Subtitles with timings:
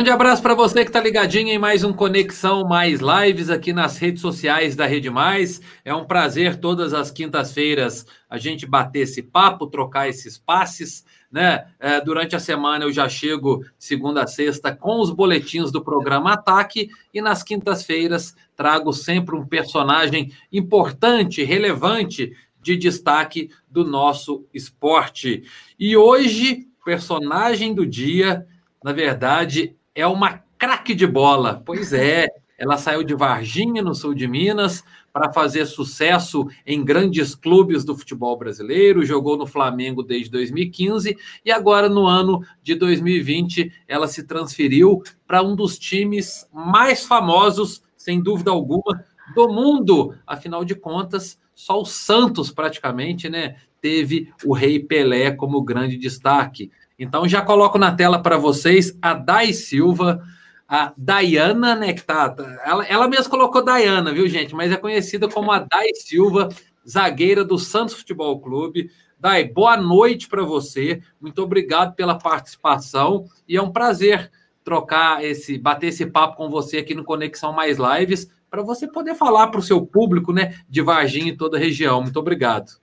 [0.00, 3.98] Grande abraço para você que está ligadinho em mais um Conexão Mais Lives aqui nas
[3.98, 5.60] redes sociais da Rede Mais.
[5.84, 11.04] É um prazer todas as quintas-feiras a gente bater esse papo, trocar esses passes.
[11.30, 11.66] Né?
[11.78, 16.32] É, durante a semana eu já chego segunda a sexta com os boletins do programa
[16.32, 25.42] Ataque e nas quintas-feiras trago sempre um personagem importante, relevante, de destaque do nosso esporte.
[25.78, 28.46] E hoje, personagem do dia
[28.82, 31.62] na verdade, é uma craque de bola.
[31.64, 32.26] Pois é,
[32.58, 37.96] ela saiu de Varginha, no sul de Minas, para fazer sucesso em grandes clubes do
[37.96, 44.24] futebol brasileiro, jogou no Flamengo desde 2015 e agora no ano de 2020 ela se
[44.24, 49.04] transferiu para um dos times mais famosos, sem dúvida alguma,
[49.34, 50.14] do mundo.
[50.26, 56.70] Afinal de contas, só o Santos praticamente, né, teve o Rei Pelé como grande destaque.
[57.00, 60.22] Então já coloco na tela para vocês a Dai Silva,
[60.68, 61.94] a Dayana, né?
[61.94, 64.54] Que tá, ela, ela mesma colocou Dayana, viu, gente?
[64.54, 66.50] Mas é conhecida como a Dai Silva,
[66.86, 68.90] zagueira do Santos Futebol Clube.
[69.18, 71.00] Dai, boa noite para você.
[71.18, 74.30] Muito obrigado pela participação e é um prazer
[74.62, 79.14] trocar esse, bater esse papo com você aqui no Conexão Mais Lives, para você poder
[79.14, 82.02] falar para o seu público, né, de Varginha e toda a região.
[82.02, 82.79] Muito obrigado.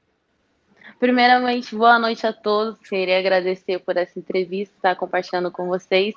[0.99, 2.79] Primeiramente, boa noite a todos.
[2.79, 6.15] Queria agradecer por essa entrevista, estar compartilhando com vocês.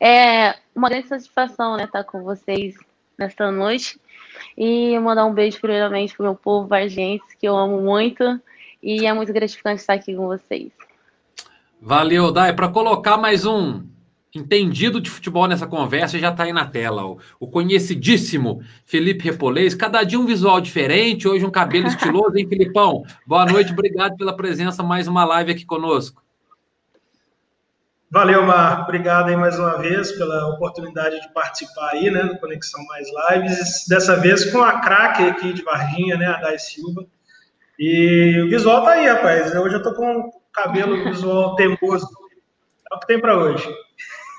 [0.00, 2.74] É uma grande satisfação, né, estar com vocês
[3.16, 4.00] nesta noite.
[4.58, 8.40] E mandar um beijo primeiramente para o meu povo vargense, que eu amo muito.
[8.82, 10.72] E é muito gratificante estar aqui com vocês.
[11.80, 12.52] Valeu, Dai.
[12.52, 13.86] Para colocar mais um
[14.36, 17.04] entendido de futebol nessa conversa já está aí na tela.
[17.06, 19.74] O, o, conhecidíssimo Felipe Repolês.
[19.74, 23.04] Cada dia um visual diferente, hoje um cabelo estiloso, hein, Filipão?
[23.26, 26.22] Boa noite, obrigado pela presença, mais uma live aqui conosco.
[28.08, 28.82] Valeu, Marco.
[28.82, 33.84] Obrigado aí mais uma vez pela oportunidade de participar aí, né, do Conexão Mais Lives.
[33.88, 37.04] Dessa vez com a craque aqui de Varginha, né, a Dai Silva.
[37.78, 39.54] E o visual tá aí, rapaz.
[39.54, 42.08] Hoje eu tô com o cabelo visual teimoso.
[42.90, 43.68] É o que tem para hoje.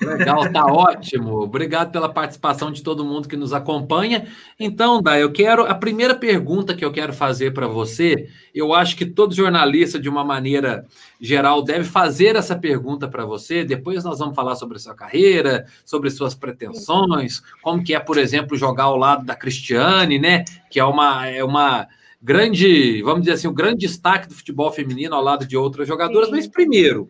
[0.00, 1.40] Legal, tá ótimo.
[1.40, 4.28] Obrigado pela participação de todo mundo que nos acompanha.
[4.58, 5.64] Então, Dai, eu quero.
[5.64, 10.08] A primeira pergunta que eu quero fazer para você, eu acho que todo jornalista, de
[10.08, 10.86] uma maneira
[11.20, 13.64] geral, deve fazer essa pergunta para você.
[13.64, 18.56] Depois nós vamos falar sobre sua carreira, sobre suas pretensões, como que é, por exemplo,
[18.56, 20.44] jogar ao lado da Cristiane, né?
[20.70, 21.26] Que é uma.
[21.26, 21.88] É uma
[22.20, 25.86] grande, vamos dizer assim, o um grande destaque do futebol feminino ao lado de outras
[25.86, 26.28] jogadoras.
[26.28, 26.34] Sim.
[26.34, 27.08] Mas primeiro,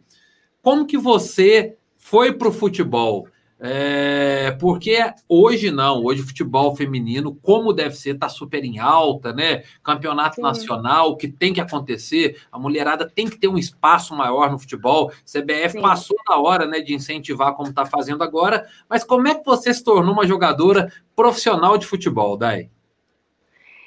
[0.62, 1.77] como que você
[2.08, 3.28] foi para o futebol.
[3.60, 4.98] É, porque
[5.28, 9.64] hoje não, hoje o futebol feminino, como deve ser, está super em alta, né?
[9.82, 10.42] Campeonato Sim.
[10.42, 15.10] nacional, que tem que acontecer, a mulherada tem que ter um espaço maior no futebol.
[15.26, 15.82] CBF Sim.
[15.82, 19.74] passou na hora né, de incentivar como está fazendo agora, mas como é que você
[19.74, 22.70] se tornou uma jogadora profissional de futebol, Dai?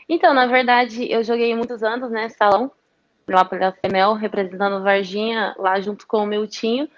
[0.08, 2.70] Então, na verdade, eu joguei muitos anos, né, salão,
[3.28, 6.90] lá pela FEMEL, representando Varginha, lá junto com o meu tinho.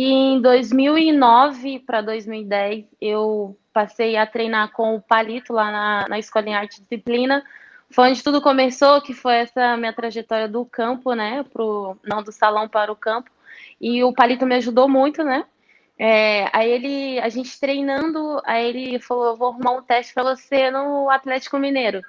[0.00, 6.18] E em 2009 para 2010, eu passei a treinar com o Palito lá na, na
[6.18, 7.44] Escola em Arte e Disciplina.
[7.90, 11.44] Foi onde tudo começou, que foi essa minha trajetória do campo, né?
[11.52, 13.30] Pro, não do salão para o campo.
[13.78, 15.44] E o Palito me ajudou muito, né?
[15.98, 20.70] É, aí ele, a gente treinando, aí ele falou: vou arrumar um teste para você
[20.70, 22.00] no Atlético Mineiro.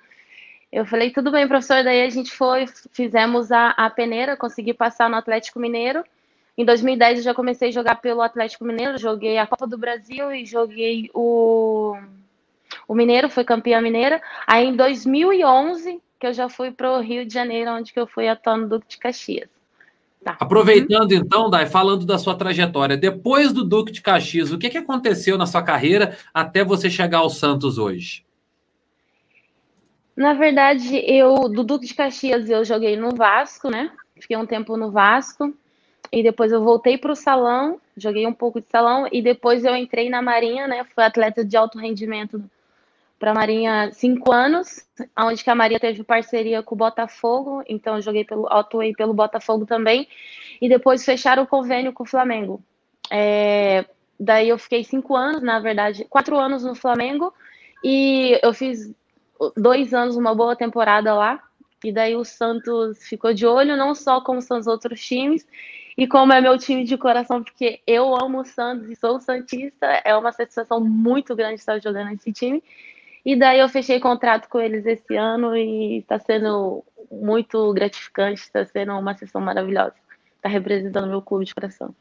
[0.72, 1.84] Eu falei, tudo bem, professor.
[1.84, 6.06] Daí a gente foi, fizemos a, a peneira, consegui passar no Atlético Mineiro.
[6.62, 10.32] Em 2010 eu já comecei a jogar pelo Atlético Mineiro, joguei a Copa do Brasil
[10.32, 11.98] e joguei o,
[12.88, 14.22] o Mineiro, foi campeã mineira.
[14.46, 18.06] Aí em 2011 que eu já fui para o Rio de Janeiro, onde que eu
[18.06, 19.50] fui atuando no Duque de Caxias.
[20.24, 20.38] Tá.
[20.40, 24.78] Aproveitando então, Dai, falando da sua trajetória, depois do Duque de Caxias, o que, que
[24.78, 28.24] aconteceu na sua carreira até você chegar ao Santos hoje?
[30.16, 33.90] Na verdade, eu do Duque de Caxias eu joguei no Vasco, né?
[34.20, 35.52] Fiquei um tempo no Vasco.
[36.12, 39.76] E depois eu voltei para o salão, joguei um pouco de salão e depois eu
[39.76, 40.84] entrei na Marinha, né?
[40.84, 42.44] Fui atleta de alto rendimento
[43.22, 44.84] para a Marinha cinco anos,
[45.16, 49.14] onde que a Maria teve parceria com o Botafogo, então eu joguei pelo, atuei pelo
[49.14, 50.08] Botafogo também,
[50.60, 52.60] e depois fecharam o convênio com o Flamengo.
[53.12, 53.86] É,
[54.20, 57.32] daí eu fiquei cinco anos, na verdade, quatro anos no Flamengo,
[57.84, 58.92] e eu fiz
[59.56, 61.40] dois anos, uma boa temporada lá,
[61.84, 65.46] e daí o Santos ficou de olho, não só como são os outros times,
[65.98, 69.88] e como é meu time de coração, porque eu amo o Santos e sou Santista,
[70.06, 72.64] é uma satisfação muito grande estar jogando nesse time.
[73.26, 78.66] E daí eu fechei contrato com eles esse ano e está sendo muito gratificante, está
[78.66, 79.94] sendo uma sessão maravilhosa.
[80.38, 81.94] Está representando meu clube de coração.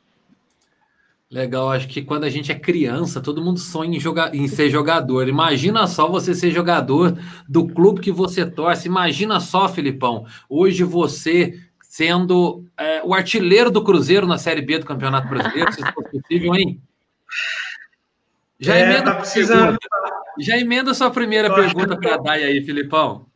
[1.31, 4.69] Legal, acho que quando a gente é criança, todo mundo sonha em, jogar, em ser
[4.69, 5.28] jogador.
[5.28, 7.16] Imagina só você ser jogador
[7.48, 8.88] do clube que você torce.
[8.88, 11.56] Imagina só, Filipão, hoje você
[11.90, 16.54] sendo é, o artilheiro do Cruzeiro na Série B do Campeonato Brasileiro, se for possível,
[16.54, 16.81] hein?
[18.60, 19.76] Já é, emenda, tá precisando.
[20.38, 23.26] Já emenda sua primeira pergunta para a Dai aí, Filipão.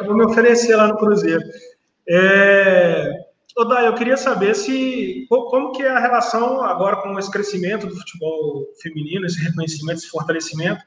[0.00, 1.42] Eu vou me oferecer lá no Cruzeiro.
[2.08, 3.12] É,
[3.54, 7.86] Ô, Dai, eu queria saber se como que é a relação agora com esse crescimento
[7.86, 10.82] do futebol feminino, esse reconhecimento, esse fortalecimento,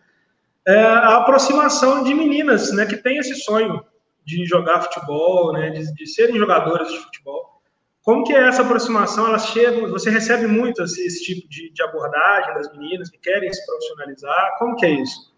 [0.67, 3.85] é a aproximação de meninas, né, que têm esse sonho
[4.25, 7.61] de jogar futebol, né, de, de serem jogadoras de futebol.
[8.03, 9.27] Como que é essa aproximação?
[9.27, 13.63] Elas chegam, você recebe muito esse, tipo de, de abordagem das meninas que querem se
[13.65, 14.57] profissionalizar?
[14.57, 15.31] Como que é isso?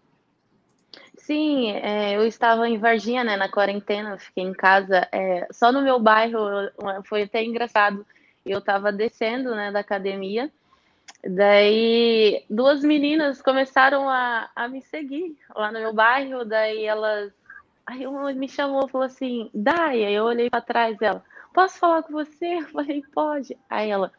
[1.18, 5.08] Sim, é, eu estava em Varginha, né, na quarentena, fiquei em casa.
[5.12, 6.38] É, só no meu bairro
[7.04, 8.06] foi até engraçado.
[8.44, 10.50] Eu estava descendo, né, da academia.
[11.26, 16.44] Daí duas meninas começaram a, a me seguir lá no meu bairro.
[16.44, 17.32] Daí elas,
[17.86, 20.10] aí uma me chamou, falou assim, Daia.
[20.10, 22.58] Eu olhei para trás dela, posso falar com você?
[22.60, 23.56] Eu falei, pode.
[23.68, 24.12] Aí ela,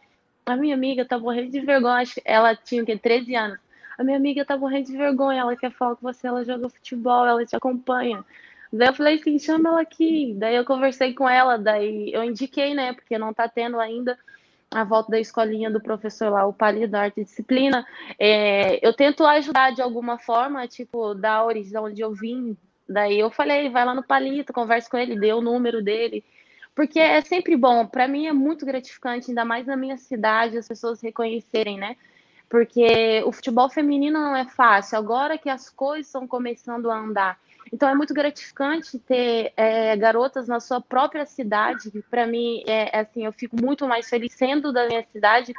[0.45, 2.03] a minha amiga tá morrendo de vergonha.
[2.23, 3.65] Ela tinha que 13 anos
[3.97, 7.25] a minha amiga tá morrendo de vergonha, ela quer falar com você, ela joga futebol,
[7.25, 8.23] ela te acompanha.
[8.71, 10.33] Daí eu falei assim, chama ela aqui.
[10.37, 14.17] Daí eu conversei com ela, daí eu indiquei, né, porque não tá tendo ainda
[14.71, 17.87] a volta da escolinha do professor lá, o Palio Arte e Disciplina.
[18.19, 22.57] É, eu tento ajudar de alguma forma, tipo, da origem onde eu vim.
[22.87, 26.23] Daí eu falei, vai lá no Palito, conversa com ele, dê o número dele.
[26.73, 30.67] Porque é sempre bom, para mim é muito gratificante, ainda mais na minha cidade, as
[30.67, 31.95] pessoas reconhecerem, né?
[32.49, 37.39] porque o futebol feminino não é fácil, agora que as coisas estão começando a andar.
[37.73, 41.91] Então é muito gratificante ter é, garotas na sua própria cidade.
[42.09, 45.53] Para mim, é, é, assim, eu fico muito mais feliz sendo da minha cidade,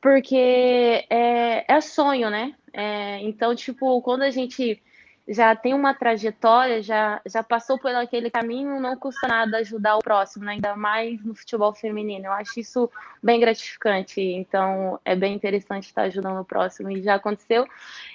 [0.00, 2.54] porque é, é sonho, né?
[2.72, 4.82] É, então, tipo, quando a gente
[5.28, 10.00] já tem uma trajetória, já, já passou por aquele caminho, não custa nada ajudar o
[10.00, 10.52] próximo, né?
[10.52, 12.26] ainda mais no futebol feminino.
[12.26, 12.88] Eu acho isso
[13.20, 17.66] bem gratificante, então é bem interessante estar ajudando o próximo, e já aconteceu.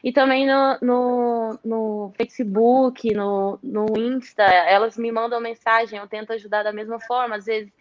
[0.02, 6.32] E também no, no, no Facebook, no, no Insta, elas me mandam mensagem, eu tento
[6.32, 7.72] ajudar da mesma forma, às vezes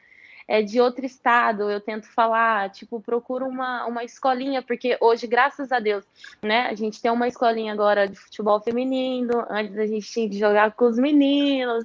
[0.51, 5.71] é de outro estado, eu tento falar, tipo, procuro uma, uma escolinha, porque hoje, graças
[5.71, 6.05] a Deus,
[6.43, 10.37] né, a gente tem uma escolinha agora de futebol feminino, antes a gente tinha que
[10.37, 11.85] jogar com os meninos,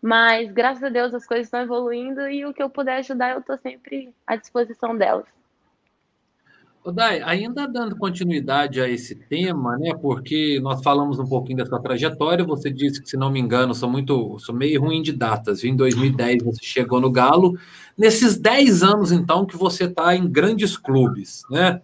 [0.00, 3.40] mas graças a Deus as coisas estão evoluindo e o que eu puder ajudar, eu
[3.40, 5.37] estou sempre à disposição delas.
[6.92, 9.94] Dai, ainda dando continuidade a esse tema, né?
[10.00, 12.44] Porque nós falamos um pouquinho da sua trajetória.
[12.44, 15.64] Você disse que, se não me engano, sou muito, sou meio ruim de datas.
[15.64, 17.58] Em 2010 você chegou no Galo.
[17.96, 21.80] Nesses 10 anos, então, que você está em grandes clubes, né?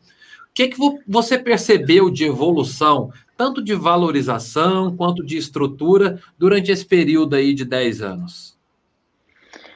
[0.50, 6.86] O que, que você percebeu de evolução, tanto de valorização quanto de estrutura, durante esse
[6.86, 8.54] período aí de 10 anos?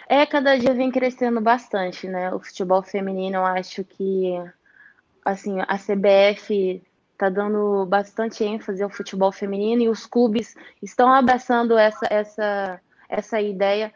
[0.08, 2.32] É, cada dia vem crescendo bastante, né?
[2.32, 4.40] O futebol feminino, eu acho que
[5.28, 6.82] assim, a CBF
[7.12, 13.40] está dando bastante ênfase ao futebol feminino e os clubes estão abraçando essa, essa, essa
[13.40, 13.92] ideia.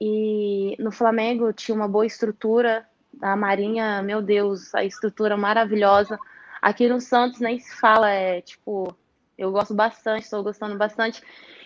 [0.00, 2.84] E no Flamengo tinha uma boa estrutura,
[3.20, 6.18] a Marinha, meu Deus, a estrutura maravilhosa.
[6.60, 8.96] Aqui no Santos nem se fala, é tipo,
[9.38, 11.22] eu gosto bastante, estou gostando bastante.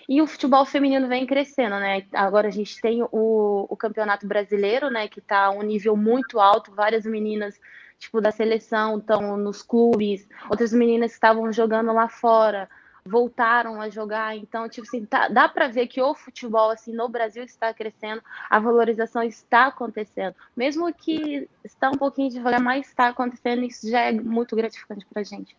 [0.06, 2.04] E o futebol feminino vem crescendo, né?
[2.12, 6.38] Agora a gente tem o, o Campeonato Brasileiro, né, que está a um nível muito
[6.38, 7.58] alto, várias meninas
[7.98, 12.68] tipo, da seleção, estão nos clubes, outras meninas que estavam jogando lá fora
[13.06, 17.08] voltaram a jogar, então, tipo assim, tá, dá para ver que o futebol, assim, no
[17.08, 23.08] Brasil está crescendo, a valorização está acontecendo, mesmo que está um pouquinho devagar, mas está
[23.08, 25.56] acontecendo, isso já é muito gratificante para a gente.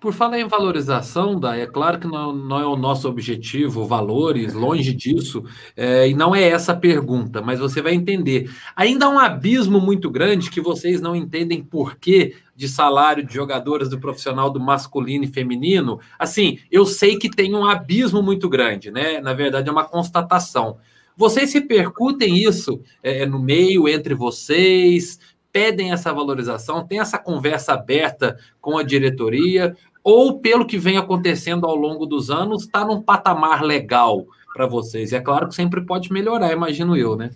[0.00, 4.94] Por falar em valorização, é claro que não, não, é o nosso objetivo, valores, longe
[4.94, 5.44] disso,
[5.76, 8.50] é, e não é essa a pergunta, mas você vai entender.
[8.74, 13.34] Ainda há um abismo muito grande que vocês não entendem por que de salário de
[13.34, 16.00] jogadoras do profissional do masculino e feminino.
[16.18, 19.20] Assim, eu sei que tem um abismo muito grande, né?
[19.20, 20.78] Na verdade, é uma constatação.
[21.14, 25.18] Vocês se percutem isso é, no meio entre vocês,
[25.52, 31.66] pedem essa valorização, tem essa conversa aberta com a diretoria, ou pelo que vem acontecendo
[31.66, 35.12] ao longo dos anos, está num patamar legal para vocês?
[35.12, 37.30] E é claro que sempre pode melhorar, imagino eu, né?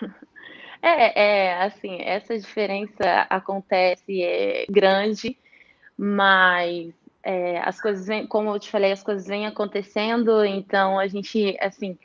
[0.80, 5.36] É, é, assim, essa diferença acontece, é grande,
[5.98, 11.58] mas é, as coisas como eu te falei, as coisas vêm acontecendo, então a gente,
[11.60, 11.98] assim,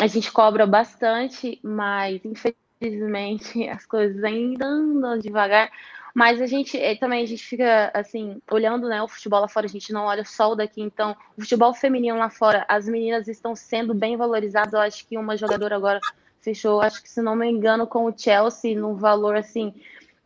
[0.00, 5.70] a gente cobra bastante, mas infelizmente as coisas ainda andam devagar,
[6.14, 9.66] Mas a gente é, também a gente fica assim, olhando né, o futebol lá fora,
[9.66, 13.28] a gente não olha só o daqui, então o futebol feminino lá fora, as meninas
[13.28, 14.74] estão sendo bem valorizadas.
[14.74, 16.00] Eu acho que uma jogadora agora
[16.40, 19.72] fechou, acho que se não me engano, com o Chelsea, no valor assim,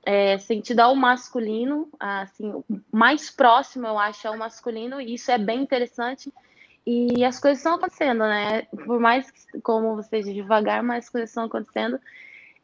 [0.04, 5.62] é, sentido ao masculino, assim, mais próximo, eu acho, ao masculino, e isso é bem
[5.62, 6.32] interessante.
[6.86, 8.62] E as coisas estão acontecendo, né?
[8.62, 11.98] Por mais que, como você diz, devagar, mas as coisas estão acontecendo.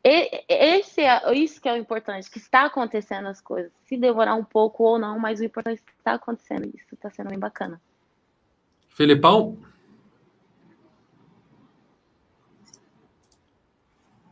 [0.04, 3.70] Esse é, isso que é o importante, que está acontecendo as coisas.
[3.84, 6.66] Se demorar um pouco ou não, mas o importante é que está acontecendo.
[6.66, 7.80] Isso está sendo bem bacana.
[8.88, 9.56] Filipão?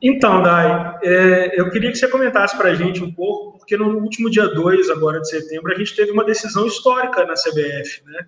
[0.03, 3.99] Então, Dai, é, eu queria que você comentasse para a gente um pouco, porque no
[3.99, 8.27] último dia 2 agora de setembro, a gente teve uma decisão histórica na CBF, né?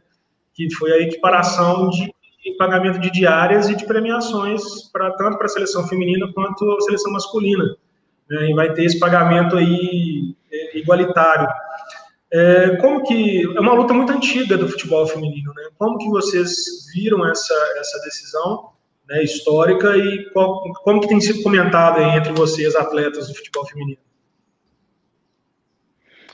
[0.55, 2.13] que foi a equiparação de
[2.57, 7.13] pagamento de diárias e de premiações para tanto para a seleção feminina quanto a seleção
[7.13, 7.77] masculina.
[8.29, 8.51] Né?
[8.51, 11.49] E vai ter esse pagamento aí é, igualitário.
[12.33, 15.69] É, como que é uma luta muito antiga do futebol feminino, né?
[15.79, 16.55] Como que vocês
[16.95, 18.73] viram essa essa decisão?
[19.09, 24.01] né, histórica e qual, como que tem sido comentado entre vocês, atletas do futebol feminino?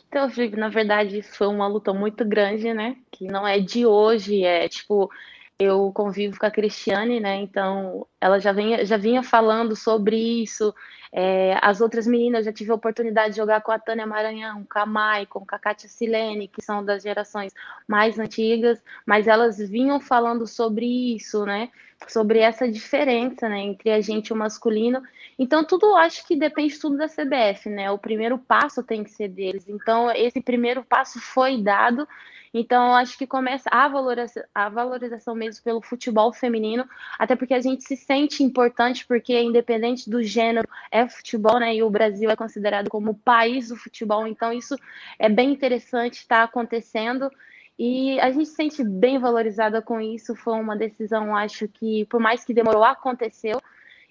[0.08, 2.96] Então, Felipe, na verdade, isso foi uma luta muito grande, né?
[3.10, 5.10] Que não é de hoje, é tipo,
[5.58, 7.36] eu convivo com a Cristiane, né?
[7.36, 10.72] Então, ela já vinha, já vinha falando sobre isso.
[11.12, 14.78] É, as outras meninas, já tive a oportunidade de jogar com a Tânia Maranhão, com
[14.78, 17.52] a Maicon, com a Kátia Silene, que são das gerações
[17.88, 21.70] mais antigas, mas elas vinham falando sobre isso, né?
[22.06, 25.02] sobre essa diferença, né, entre a gente o masculino.
[25.38, 27.90] Então, tudo acho que depende tudo da CBF, né?
[27.92, 29.68] O primeiro passo tem que ser deles.
[29.68, 32.08] Então, esse primeiro passo foi dado.
[32.52, 36.84] Então, acho que começa a valorização, a valorização mesmo pelo futebol feminino,
[37.18, 41.74] até porque a gente se sente importante, porque independente do gênero, é futebol, né?
[41.76, 44.26] E o Brasil é considerado como o país do futebol.
[44.26, 44.76] Então, isso
[45.18, 47.30] é bem interessante estar tá acontecendo.
[47.78, 50.34] E a gente se sente bem valorizada com isso.
[50.34, 53.60] Foi uma decisão, acho que, por mais que demorou, aconteceu.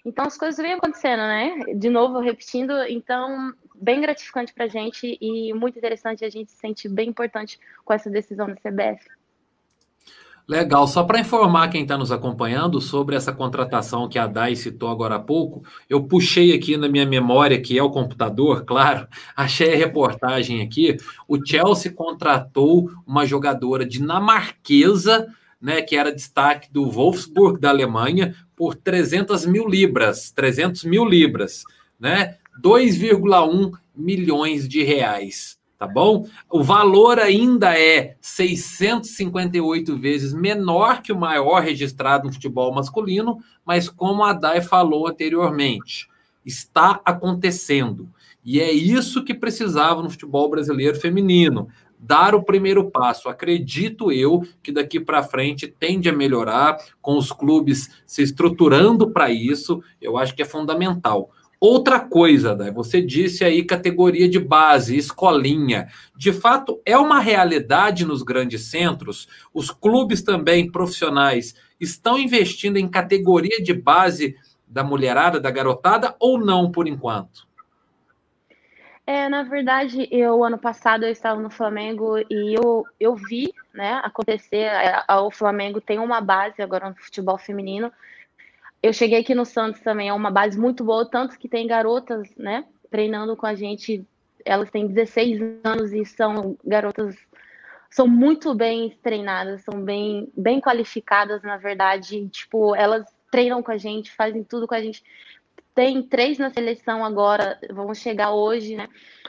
[0.08, 1.74] Então as coisas vêm acontecendo, né?
[1.74, 2.72] De novo, repetindo.
[2.88, 6.24] Então, bem gratificante para a gente e muito interessante.
[6.24, 9.04] A gente se sente bem importante com essa decisão da CBF.
[10.48, 14.88] Legal, só para informar quem está nos acompanhando sobre essa contratação que a Dai citou
[14.88, 19.74] agora há pouco, eu puxei aqui na minha memória, que é o computador, claro, achei
[19.74, 20.96] a reportagem aqui.
[21.28, 25.26] O Chelsea contratou uma jogadora dinamarquesa,
[25.60, 31.62] né, que era destaque do Wolfsburg da Alemanha, por 300 mil libras, 300 mil libras,
[31.98, 36.26] né, 2,1 milhões de reais tá bom?
[36.50, 43.88] O valor ainda é 658 vezes menor que o maior registrado no futebol masculino, mas
[43.88, 46.08] como a Dai falou anteriormente,
[46.44, 48.08] está acontecendo.
[48.44, 51.68] E é isso que precisava no futebol brasileiro feminino.
[51.98, 53.28] Dar o primeiro passo.
[53.28, 59.30] Acredito eu que daqui para frente tende a melhorar, com os clubes se estruturando para
[59.30, 59.82] isso.
[60.00, 61.30] Eu acho que é fundamental.
[61.60, 62.70] Outra coisa, né?
[62.70, 65.88] você disse aí categoria de base, escolinha.
[66.16, 69.26] De fato, é uma realidade nos grandes centros.
[69.52, 74.36] Os clubes também profissionais estão investindo em categoria de base
[74.68, 77.47] da mulherada, da garotada, ou não por enquanto?
[79.10, 84.00] É, na verdade, eu ano passado eu estava no Flamengo e eu, eu vi né,
[84.04, 84.66] acontecer.
[84.66, 87.90] É, o Flamengo tem uma base agora no futebol feminino
[88.82, 92.28] eu cheguei aqui no Santos também, é uma base muito boa, tanto que tem garotas,
[92.36, 94.04] né, treinando com a gente.
[94.44, 97.16] Elas têm 16 anos e são garotas
[97.90, 103.78] são muito bem treinadas, são bem bem qualificadas, na verdade, tipo, elas treinam com a
[103.78, 105.02] gente, fazem tudo com a gente.
[105.78, 108.88] Tem três na seleção agora, vão chegar hoje, né?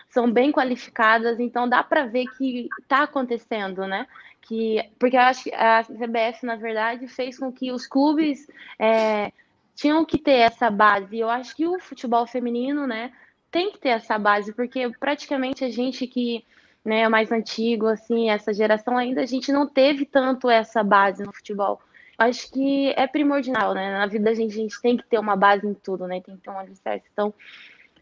[0.09, 4.07] São bem qualificadas, então dá para ver que está acontecendo, né?
[4.41, 8.47] que porque eu acho que a CBF na verdade fez com que os clubes
[8.79, 9.31] é,
[9.75, 11.19] tinham que ter essa base.
[11.19, 13.13] Eu acho que o futebol feminino, né,
[13.51, 16.43] tem que ter essa base porque praticamente a gente que
[16.83, 21.23] né, é mais antigo, assim, essa geração ainda a gente não teve tanto essa base
[21.23, 21.79] no futebol.
[22.19, 23.97] Acho que é primordial, né?
[23.97, 26.19] Na vida da gente, a gente tem que ter uma base em tudo, né?
[26.19, 27.07] Tem que ter um alicerce.
[27.13, 27.33] Então,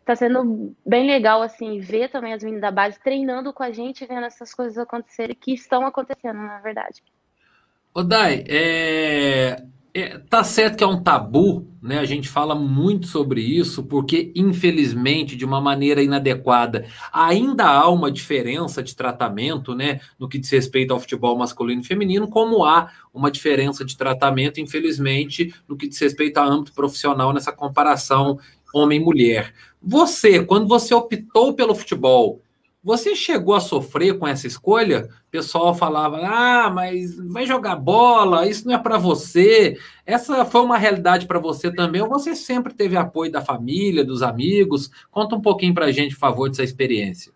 [0.04, 4.08] tá sendo bem legal, assim, ver também as meninas da base treinando com a gente,
[4.08, 7.04] vendo essas coisas acontecerem, que estão acontecendo, na verdade.
[7.94, 9.64] Ô, Dai, é...
[9.98, 11.98] É, tá certo que é um tabu, né?
[11.98, 18.12] A gente fala muito sobre isso, porque, infelizmente, de uma maneira inadequada, ainda há uma
[18.12, 20.00] diferença de tratamento, né?
[20.20, 24.62] No que diz respeito ao futebol masculino e feminino, como há uma diferença de tratamento,
[24.62, 28.38] infelizmente, no que diz respeito ao âmbito profissional nessa comparação
[28.72, 29.52] homem-mulher.
[29.82, 32.40] Você, quando você optou pelo futebol,
[32.88, 35.10] Você chegou a sofrer com essa escolha?
[35.28, 39.78] O pessoal falava: ah, mas vai jogar bola, isso não é para você.
[40.06, 42.02] Essa foi uma realidade para você também?
[42.02, 44.90] Ou você sempre teve apoio da família, dos amigos?
[45.12, 47.34] Conta um pouquinho para a gente, por favor, dessa experiência.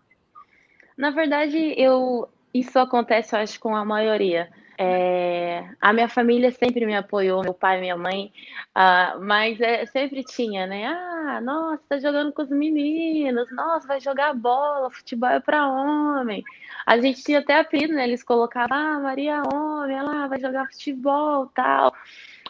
[0.97, 4.47] Na verdade, eu isso acontece, eu acho, com a maioria.
[4.83, 8.33] É, a minha família sempre me apoiou, meu pai, minha mãe,
[8.75, 10.87] uh, mas é, sempre tinha, né?
[10.87, 16.43] Ah, nossa, tá jogando com os meninos, nossa, vai jogar bola, futebol é para homem.
[16.83, 18.05] A gente tinha até apelido, né?
[18.05, 21.93] Eles colocavam, ah, Maria Homem, ela vai jogar futebol tal.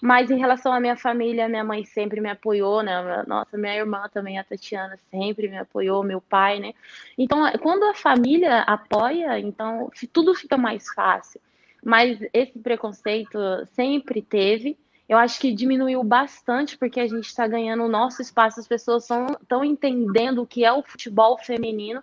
[0.01, 3.25] Mas em relação à minha família, minha mãe sempre me apoiou, né?
[3.27, 6.73] Nossa, minha irmã também, a Tatiana, sempre me apoiou, meu pai, né?
[7.17, 11.41] Então, quando a família apoia, então tudo fica mais fácil
[11.83, 13.37] mas esse preconceito
[13.73, 14.77] sempre teve.
[15.09, 19.03] Eu acho que diminuiu bastante porque a gente está ganhando o nosso espaço, as pessoas
[19.03, 22.01] estão entendendo o que é o futebol feminino,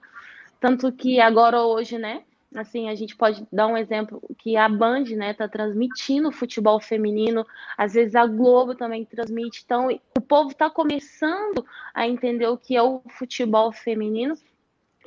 [0.61, 2.23] tanto que agora hoje, né?
[2.55, 7.47] Assim, a gente pode dar um exemplo que a Band, né, tá transmitindo futebol feminino,
[7.77, 9.63] às vezes a Globo também transmite.
[9.65, 14.35] Então, o povo está começando a entender o que é o futebol feminino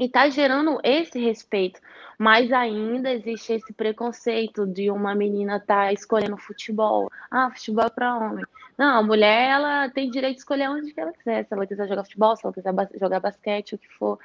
[0.01, 1.79] e está gerando esse respeito.
[2.17, 7.07] Mas ainda existe esse preconceito de uma menina estar tá escolhendo futebol.
[7.29, 8.43] Ah, futebol é para homem.
[8.75, 11.45] Não, a mulher ela tem direito de escolher onde ela quiser.
[11.45, 14.17] Se ela quiser jogar futebol, se ela quiser jogar basquete, o que for.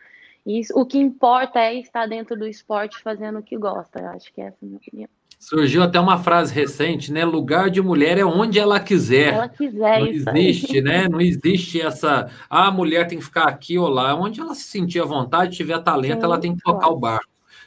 [0.47, 4.00] Isso, o que importa é estar dentro do esporte fazendo o que gosta.
[4.00, 5.09] Eu acho que essa é a minha opinião.
[5.38, 7.25] Surgiu até uma frase recente, né?
[7.25, 9.35] Lugar de mulher é onde ela quiser.
[9.35, 10.83] Ela quiser, Não existe, aí.
[10.83, 11.09] né?
[11.09, 12.28] Não existe essa.
[12.49, 14.14] Ah, a mulher tem que ficar aqui ou lá.
[14.14, 17.27] Onde ela se sentir à vontade, tiver talento, Sim, ela tem que tocar o barco.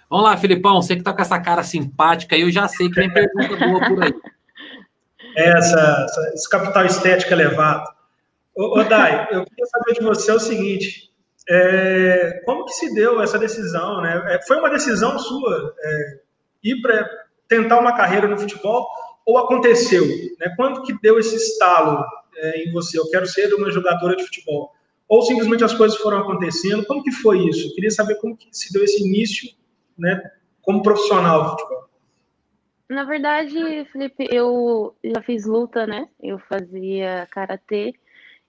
[0.10, 2.96] Vamos lá, Filipão, você que tá com essa cara simpática aí, eu já sei que
[2.96, 4.14] vem pergunta boa por aí.
[5.36, 7.86] É essa, essa, esse capital estético elevado.
[8.56, 11.12] Ô, ô Dai, eu queria saber de você o seguinte:
[11.48, 14.02] é, como que se deu essa decisão?
[14.02, 14.22] Né?
[14.28, 16.20] É, foi uma decisão sua é,
[16.64, 17.08] ir para
[17.50, 18.88] tentar uma carreira no futebol
[19.26, 20.06] ou aconteceu?
[20.40, 20.54] Né?
[20.56, 22.06] Quando que deu esse estalo
[22.38, 22.98] é, em você?
[22.98, 24.72] Eu quero ser uma jogadora de futebol.
[25.10, 26.86] Ou simplesmente as coisas foram acontecendo?
[26.86, 27.68] Como que foi isso?
[27.68, 29.50] Eu queria saber como que se deu esse início,
[29.98, 30.22] né,
[30.62, 31.90] como profissional de futebol.
[32.88, 36.10] Na verdade, Felipe, eu já fiz luta, né?
[36.22, 37.94] Eu fazia karatê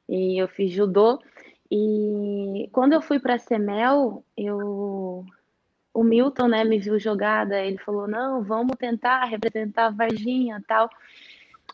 [0.08, 1.18] e eu fiz judô.
[1.70, 5.24] E quando eu fui para a Semel, eu
[5.94, 10.88] o Milton, né, me viu jogada, ele falou: "Não, vamos tentar representar a Varginha, tal".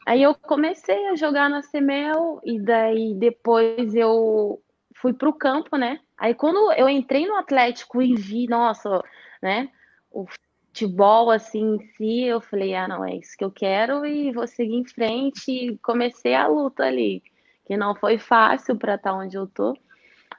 [0.07, 4.61] Aí eu comecei a jogar na Semel e daí depois eu
[4.97, 6.01] fui para o campo, né?
[6.19, 9.03] Aí quando eu entrei no Atlético e vi, nossa,
[9.43, 9.69] né,
[10.11, 14.33] o futebol assim em si, eu falei: "Ah, não, é isso que eu quero e
[14.33, 15.51] vou seguir em frente".
[15.51, 17.23] E comecei a luta ali,
[17.67, 19.77] que não foi fácil para estar onde eu tô,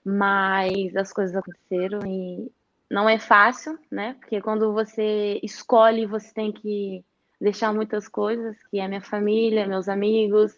[0.06, 2.52] mas as coisas aconteceram e
[2.90, 4.16] não é fácil, né?
[4.20, 7.04] Porque quando você escolhe, você tem que
[7.40, 10.58] deixar muitas coisas, que é minha família, meus amigos.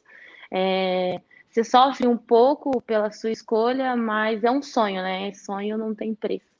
[0.51, 1.21] É...
[1.49, 5.33] Você sofre um pouco pela sua escolha, mas é um sonho, né?
[5.33, 6.58] Sonho não tem preço.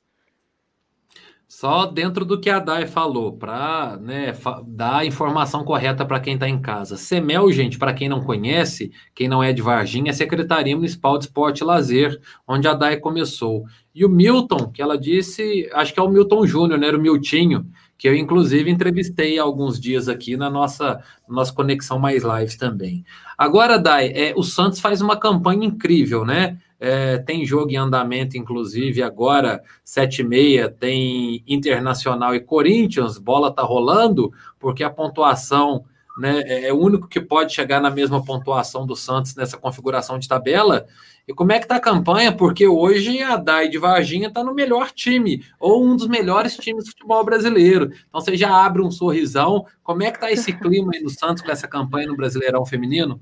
[1.49, 4.35] Só dentro do que a Dai falou, para né,
[4.67, 6.95] dar a informação correta para quem está em casa.
[6.95, 11.25] CEMEL, gente, para quem não conhece, quem não é de Varginha, é Secretaria Municipal de
[11.25, 13.65] Esporte e Lazer, onde a Dai começou.
[13.95, 17.01] E o Milton, que ela disse, acho que é o Milton Júnior, né, era o
[17.01, 17.65] Miltinho,
[17.97, 23.03] que eu inclusive entrevistei há alguns dias aqui na nossa, nossa Conexão Mais Lives também.
[23.35, 26.59] Agora, Dai, é, o Santos faz uma campanha incrível, né?
[26.79, 33.51] É, tem jogo em andamento, inclusive, agora, sete e meia, tem Internacional e Corinthians, bola
[33.51, 35.83] tá rolando, porque a pontuação
[36.19, 40.19] né, é, é o único que pode chegar na mesma pontuação do Santos nessa configuração
[40.19, 40.85] de tabela.
[41.27, 42.35] E como é que tá a campanha?
[42.35, 46.85] Porque hoje a Dai de Varginha está no melhor time, ou um dos melhores times
[46.85, 47.91] do futebol brasileiro.
[48.07, 49.65] Então você já abre um sorrisão.
[49.83, 53.21] Como é que tá esse clima aí no Santos com essa campanha no Brasileirão Feminino?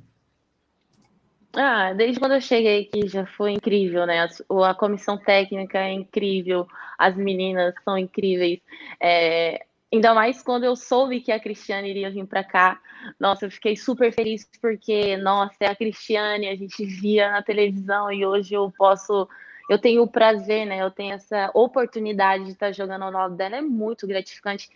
[1.53, 4.27] Ah, desde quando eu cheguei aqui já foi incrível, né?
[4.49, 8.59] A, a comissão técnica é incrível, as meninas são incríveis.
[8.99, 12.79] É, ainda mais quando eu soube que a Cristiane iria vir para cá.
[13.19, 18.11] Nossa, eu fiquei super feliz porque, nossa, é a Cristiane, a gente via na televisão
[18.11, 19.27] e hoje eu posso.
[19.69, 20.81] Eu tenho o prazer, né?
[20.81, 24.69] Eu tenho essa oportunidade de estar jogando ao lado dela, é muito gratificante.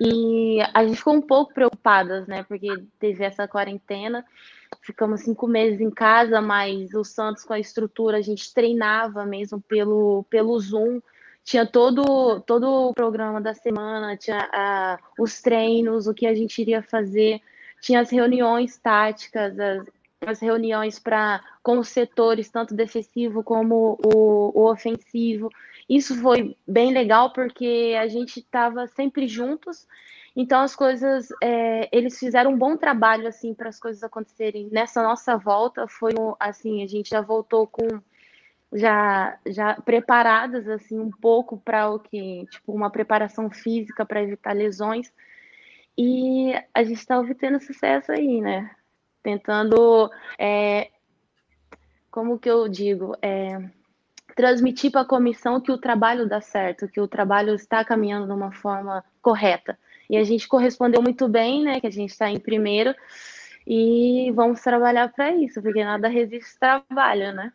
[0.00, 2.42] E a gente ficou um pouco preocupadas, né?
[2.44, 4.24] Porque teve essa quarentena
[4.82, 9.60] ficamos cinco meses em casa, mas o Santos com a estrutura, a gente treinava mesmo
[9.60, 11.00] pelo, pelo Zoom,
[11.44, 16.60] tinha todo, todo o programa da semana, tinha uh, os treinos, o que a gente
[16.60, 17.40] iria fazer,
[17.80, 19.86] tinha as reuniões táticas, as,
[20.26, 25.48] as reuniões para com os setores, tanto defensivo como o, o ofensivo.
[25.88, 29.86] Isso foi bem legal porque a gente estava sempre juntos.
[30.34, 34.68] Então as coisas, é, eles fizeram um bom trabalho assim para as coisas acontecerem.
[34.72, 37.86] Nessa nossa volta foi assim, a gente já voltou com
[38.72, 44.54] já já preparadas assim um pouco para o que, tipo uma preparação física para evitar
[44.54, 45.12] lesões.
[45.96, 48.70] E a gente está obtendo sucesso aí, né?
[49.22, 50.90] Tentando, é,
[52.10, 53.62] como que eu digo, é,
[54.34, 58.32] transmitir para a comissão que o trabalho dá certo, que o trabalho está caminhando de
[58.32, 59.78] uma forma correta.
[60.12, 61.80] E a gente correspondeu muito bem, né?
[61.80, 62.94] Que a gente está em primeiro
[63.66, 67.50] e vamos trabalhar para isso, porque nada resiste trabalho, né?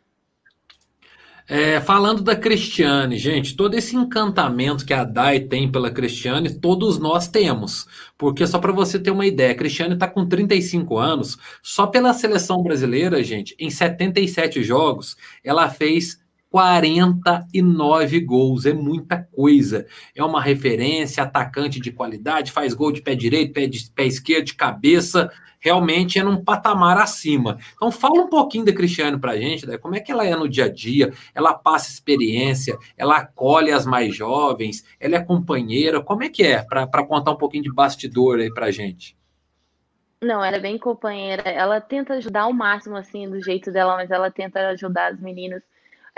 [1.46, 6.98] É, falando da Cristiane, gente, todo esse encantamento que a Dai tem pela Cristiane, todos
[6.98, 7.86] nós temos.
[8.18, 12.12] Porque só para você ter uma ideia, a Cristiane está com 35 anos, só pela
[12.12, 16.18] seleção brasileira, gente, em 77 jogos, ela fez
[16.50, 19.86] 49 gols, é muita coisa.
[20.14, 24.46] É uma referência, atacante de qualidade, faz gol de pé direito, pé, de, pé esquerdo,
[24.46, 25.30] de cabeça,
[25.60, 27.58] realmente é num patamar acima.
[27.74, 29.76] Então fala um pouquinho da Cristiane pra gente, né?
[29.76, 33.84] como é que ela é no dia a dia, ela passa experiência, ela acolhe as
[33.84, 36.62] mais jovens, ela é companheira, como é que é?
[36.62, 39.16] Para contar um pouquinho de bastidor aí pra gente.
[40.20, 41.42] Não, ela é bem companheira.
[41.48, 45.62] Ela tenta ajudar ao máximo, assim, do jeito dela, mas ela tenta ajudar as meninas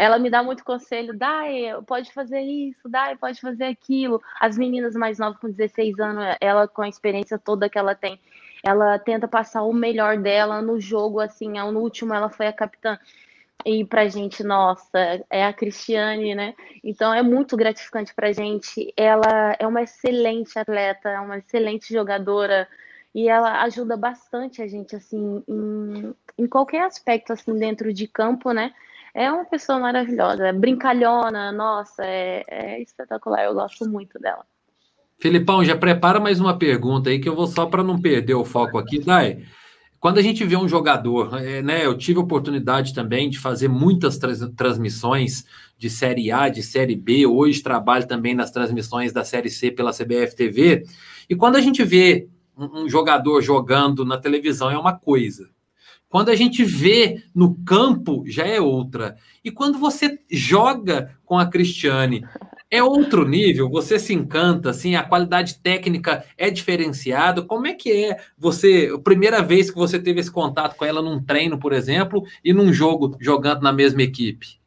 [0.01, 4.23] ela me dá muito conselho, Dai, pode fazer isso, Dai, pode fazer aquilo.
[4.41, 8.19] As meninas mais novas, com 16 anos, ela com a experiência toda que ela tem,
[8.65, 12.99] ela tenta passar o melhor dela no jogo, assim, no último ela foi a capitã.
[13.63, 16.55] E pra gente, nossa, é a Cristiane, né?
[16.83, 18.91] Então é muito gratificante pra gente.
[18.97, 22.67] Ela é uma excelente atleta, é uma excelente jogadora
[23.15, 28.51] e ela ajuda bastante a gente, assim, em, em qualquer aspecto, assim, dentro de campo,
[28.53, 28.73] né?
[29.15, 34.45] É uma pessoa maravilhosa, é brincalhona, nossa, é, é espetacular, eu gosto muito dela.
[35.19, 38.45] Filipão, já prepara mais uma pergunta aí que eu vou só para não perder o
[38.45, 39.43] foco aqui, Dai.
[40.01, 41.85] Quando a gente vê um jogador, é, né?
[41.85, 44.19] Eu tive a oportunidade também de fazer muitas
[44.57, 45.45] transmissões
[45.77, 47.27] de Série A, de Série B.
[47.27, 50.85] Hoje trabalho também nas transmissões da Série C pela CBF TV.
[51.29, 55.51] E quando a gente vê um, um jogador jogando na televisão é uma coisa.
[56.11, 59.17] Quando a gente vê no campo, já é outra.
[59.45, 62.27] E quando você joga com a Cristiane,
[62.69, 67.43] é outro nível, você se encanta, assim, a qualidade técnica é diferenciada.
[67.43, 71.01] Como é que é você, a primeira vez que você teve esse contato com ela
[71.01, 74.59] num treino, por exemplo, e num jogo jogando na mesma equipe?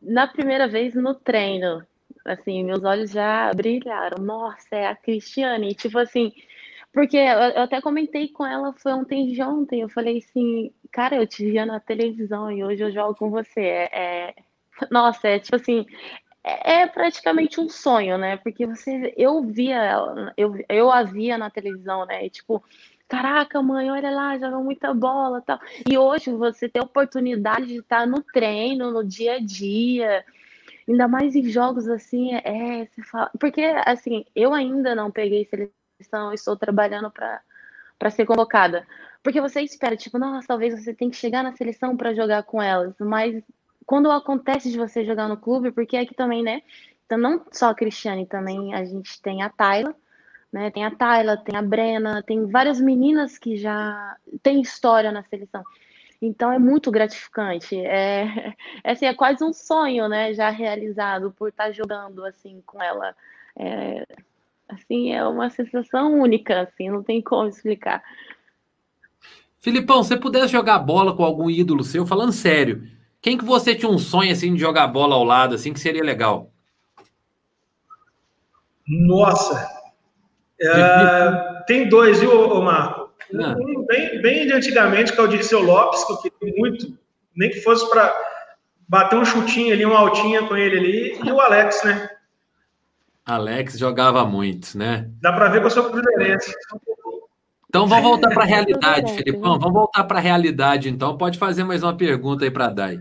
[0.00, 1.86] Na primeira vez no treino,
[2.24, 4.24] assim, meus olhos já brilharam.
[4.24, 5.72] Nossa, é a Cristiane.
[5.72, 6.32] Tipo assim,
[6.92, 11.26] porque eu até comentei com ela, foi ontem de ontem, eu falei assim, cara, eu
[11.26, 13.60] te via na televisão e hoje eu jogo com você.
[13.60, 14.34] É, é...
[14.90, 15.86] Nossa, é tipo assim,
[16.44, 18.36] é, é praticamente um sonho, né?
[18.38, 22.26] Porque você, eu via ela, eu, eu a via na televisão, né?
[22.26, 22.62] E, tipo,
[23.08, 25.58] caraca, mãe, olha lá, joga muita bola tal.
[25.88, 30.24] E hoje você tem a oportunidade de estar no treino, no dia a dia,
[30.88, 33.30] ainda mais em jogos assim, é, você fala.
[33.40, 38.86] Porque, assim, eu ainda não peguei seleção inscrição, estou trabalhando para ser convocada.
[39.22, 42.60] Porque você espera, tipo, nossa, talvez você tenha que chegar na seleção para jogar com
[42.60, 43.42] elas, mas
[43.86, 46.62] quando acontece de você jogar no clube, porque aqui também, né?
[47.06, 49.94] Então, não só a Cristiane, também a gente tem a Tayla,
[50.52, 50.70] né?
[50.70, 55.62] Tem a Tayla, tem a Brena, tem várias meninas que já têm história na seleção.
[56.20, 57.76] Então é muito gratificante.
[57.76, 60.32] É, é, assim, é quase um sonho, né?
[60.34, 63.14] Já realizado por estar jogando assim com ela.
[63.56, 64.06] É,
[64.72, 68.02] Assim, é uma sensação única, assim, não tem como explicar.
[69.60, 72.82] Filipão, se pudesse jogar bola com algum ídolo seu, falando sério,
[73.20, 76.02] quem que você tinha um sonho assim de jogar bola ao lado, assim, que seria
[76.02, 76.50] legal?
[78.88, 79.68] Nossa!
[80.60, 83.12] É, tem dois, viu, Marco?
[83.34, 83.54] Ah.
[83.58, 86.98] Um bem, bem de antigamente, que é o Dirceu Lopes, que eu queria muito,
[87.36, 88.14] nem que fosse para
[88.88, 92.10] bater um chutinho ali, uma altinha com ele ali, e o Alex, né?
[93.24, 95.08] Alex jogava muito, né?
[95.20, 96.52] Dá para ver que eu sou cruzeirense.
[97.68, 99.58] Então vamos voltar para a realidade, Filipão.
[99.58, 101.16] Vamos voltar para a realidade, então.
[101.16, 102.98] Pode fazer mais uma pergunta aí para a Dai.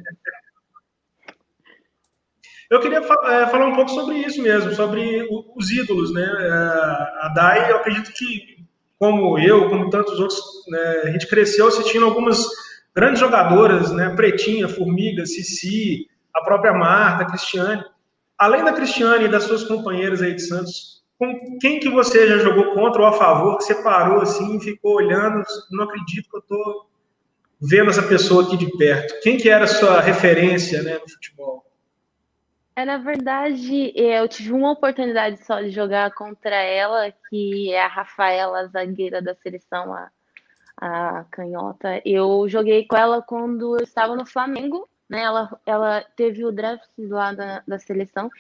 [2.70, 6.24] Eu queria é, falar um pouco sobre isso mesmo, sobre os ídolos, né?
[6.24, 6.54] É,
[7.26, 8.66] a Dai, eu acredito que,
[8.98, 12.48] como eu, como tantos outros, né, a gente cresceu assistindo algumas
[12.96, 14.10] grandes jogadoras, né?
[14.16, 17.84] Pretinha, Formiga, Cici, a própria Marta, a Cristiane
[18.42, 22.40] além da Cristiane e das suas companheiras aí de Santos, com quem que você já
[22.40, 26.38] jogou contra ou a favor, que você parou assim e ficou olhando, não acredito que
[26.38, 26.88] eu tô
[27.62, 29.22] vendo essa pessoa aqui de perto?
[29.22, 31.64] Quem que era a sua referência né, no futebol?
[32.76, 37.88] É, na verdade, eu tive uma oportunidade só de jogar contra ela, que é a
[37.88, 40.10] Rafaela, zagueira da seleção, a,
[40.78, 42.02] a canhota.
[42.04, 45.24] Eu joguei com ela quando eu estava no Flamengo, né?
[45.24, 48.32] Ela, ela teve o draft lá da, da seleção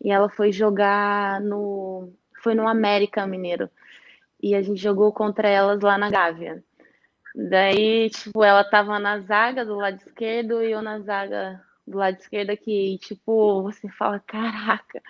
[0.00, 2.12] e ela foi jogar no.
[2.40, 3.68] Foi no América Mineiro.
[4.40, 6.62] E a gente jogou contra elas lá na Gávea.
[7.34, 12.16] Daí, tipo, ela tava na zaga do lado esquerdo e eu na zaga do lado
[12.18, 12.94] esquerdo aqui.
[12.94, 15.02] E, tipo, você fala, caraca,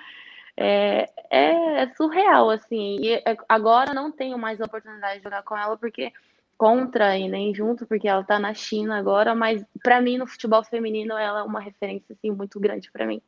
[0.57, 2.99] é, é, é surreal, assim.
[3.01, 6.13] E é, agora não tenho mais a oportunidade de jogar com ela, porque
[6.61, 10.63] contra e nem junto, porque ela tá na China agora, mas para mim no futebol
[10.63, 13.23] feminino ela é uma referência assim muito grande para mim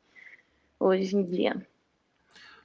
[0.79, 1.67] hoje em dia.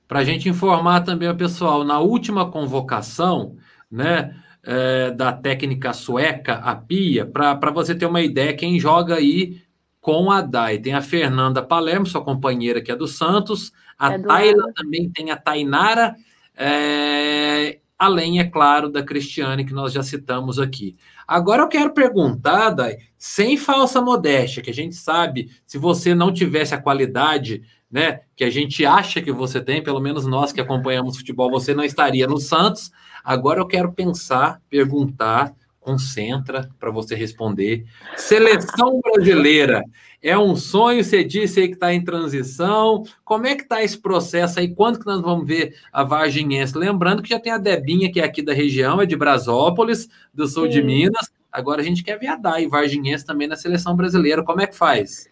[0.10, 3.56] Para a gente informar também o pessoal, na última convocação,
[3.90, 9.62] né, é, da técnica sueca, a Pia, para você ter uma ideia, quem joga aí
[10.02, 10.80] com a Dai.
[10.80, 15.32] Tem a Fernanda Palermo, sua companheira que é do Santos, a é Tayla também tem
[15.32, 16.14] a Tainara,
[16.58, 20.96] é, além, é claro, da Cristiane, que nós já citamos aqui.
[21.28, 26.34] Agora eu quero perguntar, Dai, sem falsa modéstia, que a gente sabe, se você não
[26.34, 30.62] tivesse a qualidade né, que a gente acha que você tem, pelo menos nós que
[30.62, 32.92] acompanhamos futebol, você não estaria no Santos.
[33.24, 35.54] Agora eu quero pensar, perguntar,
[35.88, 37.86] concentra para você responder.
[38.18, 39.82] Seleção brasileira
[40.22, 41.02] é um sonho?
[41.02, 43.04] Você disse aí que está em transição.
[43.24, 44.76] Como é que está esse processo aí?
[44.76, 46.78] Quando que nós vamos ver a Varginhense?
[46.78, 50.46] Lembrando que já tem a Debinha, que é aqui da região, é de Brasópolis, do
[50.46, 50.72] sul Sim.
[50.72, 51.32] de Minas.
[51.50, 54.44] Agora a gente quer ver a Dai Varginhense também na seleção brasileira.
[54.44, 55.30] Como é que faz?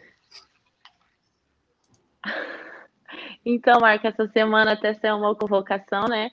[3.46, 6.30] Então, Marco, essa semana até saiu uma convocação, né?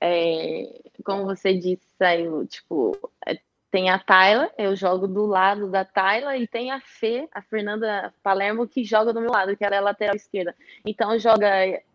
[0.00, 3.38] É, como você disse, saiu, tipo, é,
[3.76, 8.10] tem a Tayla, eu jogo do lado da Tayla, e tem a Fê, a Fernanda
[8.22, 10.54] Palermo, que joga do meu lado, que ela é lateral esquerda.
[10.86, 11.46] Então joga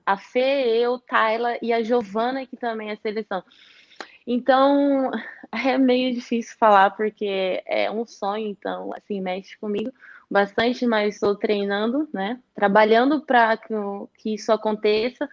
[0.05, 3.43] a Fê, eu, Tayla e a Giovana, que também é seleção.
[4.27, 5.09] Então
[5.51, 9.91] é meio difícil falar, porque é um sonho, então, assim, mexe comigo
[10.29, 12.39] bastante, mas estou treinando, né?
[12.53, 13.73] Trabalhando para que,
[14.19, 15.27] que isso aconteça.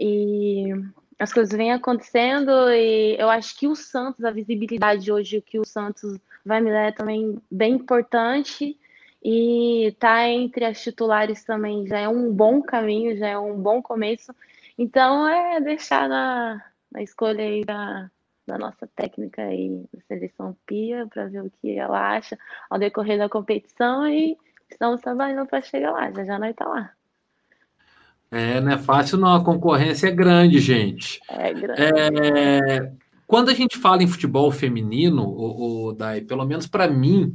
[0.00, 0.72] E
[1.18, 5.64] as coisas vêm acontecendo e eu acho que o Santos, a visibilidade hoje que o
[5.64, 8.78] Santos vai me dar é também bem importante
[9.22, 13.82] e tá entre as titulares também já é um bom caminho, já é um bom
[13.82, 14.32] começo.
[14.78, 18.08] Então é deixar na, na escolha aí da,
[18.46, 22.38] da nossa técnica aí da seleção Pia para ver o que ela acha
[22.70, 24.36] ao decorrer da competição e
[24.70, 26.97] estamos trabalhando para chegar lá, já já nós tá lá.
[28.30, 31.20] É, não é fácil não, a concorrência é grande, gente.
[31.28, 31.80] É grande.
[31.80, 32.92] É,
[33.26, 37.34] quando a gente fala em futebol feminino, o, o Dai, pelo menos para mim,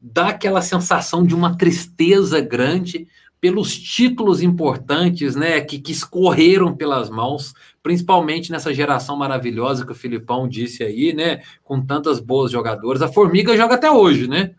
[0.00, 3.06] dá aquela sensação de uma tristeza grande,
[3.40, 9.94] pelos títulos importantes, né, que, que escorreram pelas mãos, principalmente nessa geração maravilhosa que o
[9.94, 13.00] Filipão disse aí, né, com tantas boas jogadoras.
[13.00, 14.54] A Formiga joga até hoje, né?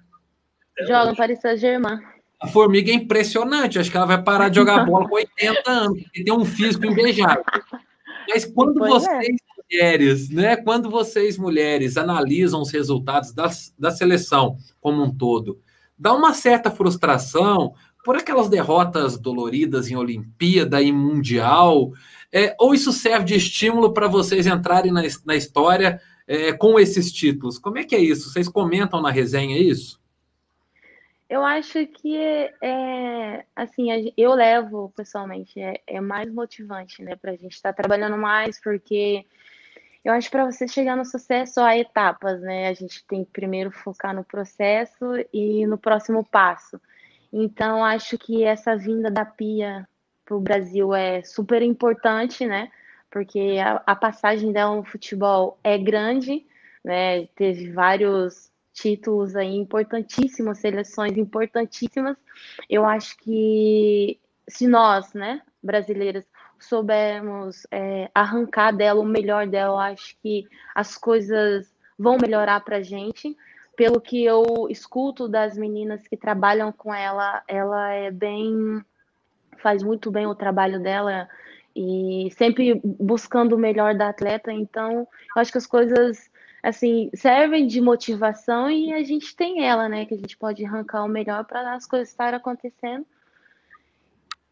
[0.80, 2.00] Joga no Paris Saint-Germain.
[2.42, 6.02] A Formiga é impressionante, acho que ela vai parar de jogar bola com 80 anos,
[6.02, 7.44] porque tem um físico invejável.
[8.28, 9.18] Mas quando pois é.
[9.18, 9.64] vocês, é.
[9.76, 15.60] mulheres, né, quando vocês, mulheres, analisam os resultados da, da seleção como um todo,
[15.98, 21.92] dá uma certa frustração, por aquelas derrotas doloridas em Olimpíada e Mundial?
[22.32, 27.12] É, ou isso serve de estímulo para vocês entrarem na, na história é, com esses
[27.12, 27.60] títulos?
[27.60, 28.32] Como é que é isso?
[28.32, 30.01] Vocês comentam na resenha isso?
[31.32, 32.17] Eu acho que
[32.62, 37.82] é, assim, eu levo pessoalmente, é, é mais motivante, né, para a gente estar tá
[37.82, 39.26] trabalhando mais, porque
[40.04, 42.67] eu acho que para você chegar no sucesso há etapas, né?
[42.67, 46.82] A gente tem que primeiro focar no processo e no próximo passo.
[47.32, 49.88] Então, acho que essa vinda da Pia
[50.26, 52.70] para o Brasil é super importante, né?
[53.10, 56.46] Porque a, a, passagem dela no futebol é grande,
[56.84, 57.26] né?
[57.28, 62.18] Teve vários títulos aí importantíssimos, seleções importantíssimas.
[62.70, 66.26] Eu acho que se nós, né, brasileiras,
[66.60, 72.82] soubermos é, arrancar dela o melhor dela, acho que as coisas vão melhorar para a
[72.82, 73.36] gente
[73.76, 78.84] pelo que eu escuto das meninas que trabalham com ela, ela é bem.
[79.58, 81.28] faz muito bem o trabalho dela
[81.76, 84.52] e sempre buscando o melhor da atleta.
[84.52, 86.30] Então, eu acho que as coisas
[86.62, 90.06] assim servem de motivação e a gente tem ela, né?
[90.06, 93.06] Que a gente pode arrancar o melhor para as coisas estarem acontecendo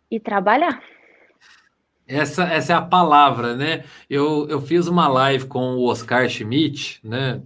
[0.09, 0.81] e trabalhar.
[2.07, 3.83] Essa, essa é a palavra, né?
[4.09, 7.41] Eu, eu fiz uma live com o Oscar Schmidt, né?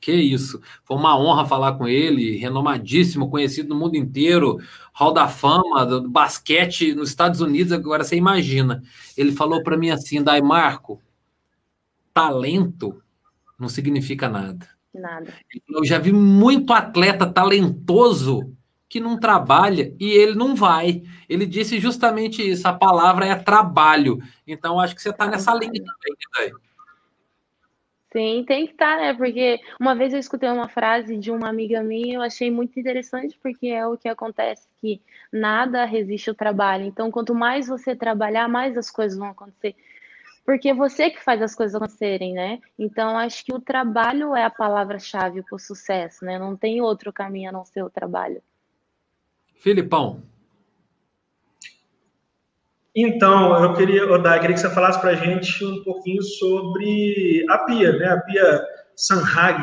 [0.00, 0.60] Que isso.
[0.84, 4.60] Foi uma honra falar com ele, renomadíssimo, conhecido no mundo inteiro,
[4.92, 8.80] Hall da Fama, do basquete nos Estados Unidos, agora você imagina.
[9.16, 11.02] Ele falou para mim assim, Dai Marco,
[12.12, 13.02] talento
[13.58, 14.68] não significa nada.
[14.92, 15.32] Nada.
[15.68, 18.54] Eu já vi muito atleta talentoso
[18.88, 21.02] que não trabalha e ele não vai.
[21.28, 24.18] Ele disse justamente isso, a palavra é trabalho.
[24.46, 26.58] Então, acho que você está nessa linha também, né,
[28.12, 29.12] Sim, tem que estar, tá, né?
[29.12, 33.36] Porque uma vez eu escutei uma frase de uma amiga minha, eu achei muito interessante,
[33.42, 36.84] porque é o que acontece, que nada resiste ao trabalho.
[36.84, 39.74] Então, quanto mais você trabalhar, mais as coisas vão acontecer.
[40.44, 42.60] Porque é você que faz as coisas acontecerem, né?
[42.78, 46.38] Então, acho que o trabalho é a palavra-chave para o sucesso, né?
[46.38, 48.42] Não tem outro caminho a não ser o trabalho.
[49.58, 50.22] Filipão,
[52.96, 57.58] então, eu queria, Odai, queria que você falasse para a gente um pouquinho sobre a
[57.64, 58.06] Pia, né?
[58.06, 59.62] A Pia Sanhag.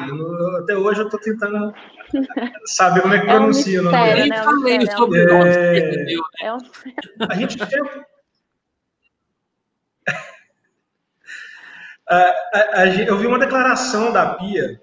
[0.62, 1.74] Até hoje eu estou tentando
[2.66, 4.26] saber como é que é pronuncia um o nome dela.
[4.26, 4.44] Né?
[4.44, 5.26] falei sobre é...
[5.26, 6.46] nome, é...
[6.46, 6.58] é um...
[7.30, 7.80] A gente tem...
[10.10, 12.01] a, a, a,
[13.08, 14.82] eu vi uma declaração da Pia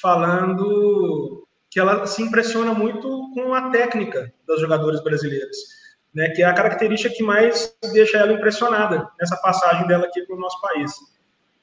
[0.00, 5.56] falando que ela se impressiona muito com a técnica dos jogadores brasileiros
[6.14, 10.36] né, que é a característica que mais deixa ela impressionada nessa passagem dela aqui para
[10.36, 10.92] o nosso país.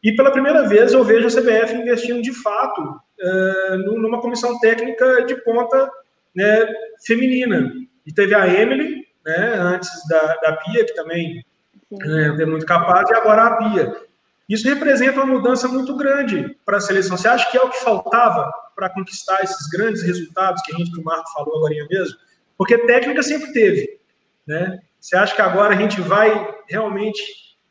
[0.03, 5.25] E pela primeira vez eu vejo a CBF investindo de fato uh, numa comissão técnica
[5.25, 5.89] de ponta
[6.35, 6.65] né,
[7.05, 7.71] feminina.
[8.05, 11.43] E teve a Emily, né, antes da, da Pia, que também
[11.91, 14.06] né, é muito capaz, e agora a Pia.
[14.47, 17.17] Isso representa uma mudança muito grande para a seleção.
[17.17, 20.91] Você acha que é o que faltava para conquistar esses grandes resultados que a gente,
[20.91, 22.17] que o Marco falou agora mesmo?
[22.57, 23.99] Porque técnica sempre teve,
[24.45, 24.79] né?
[24.99, 27.21] Você acha que agora a gente vai realmente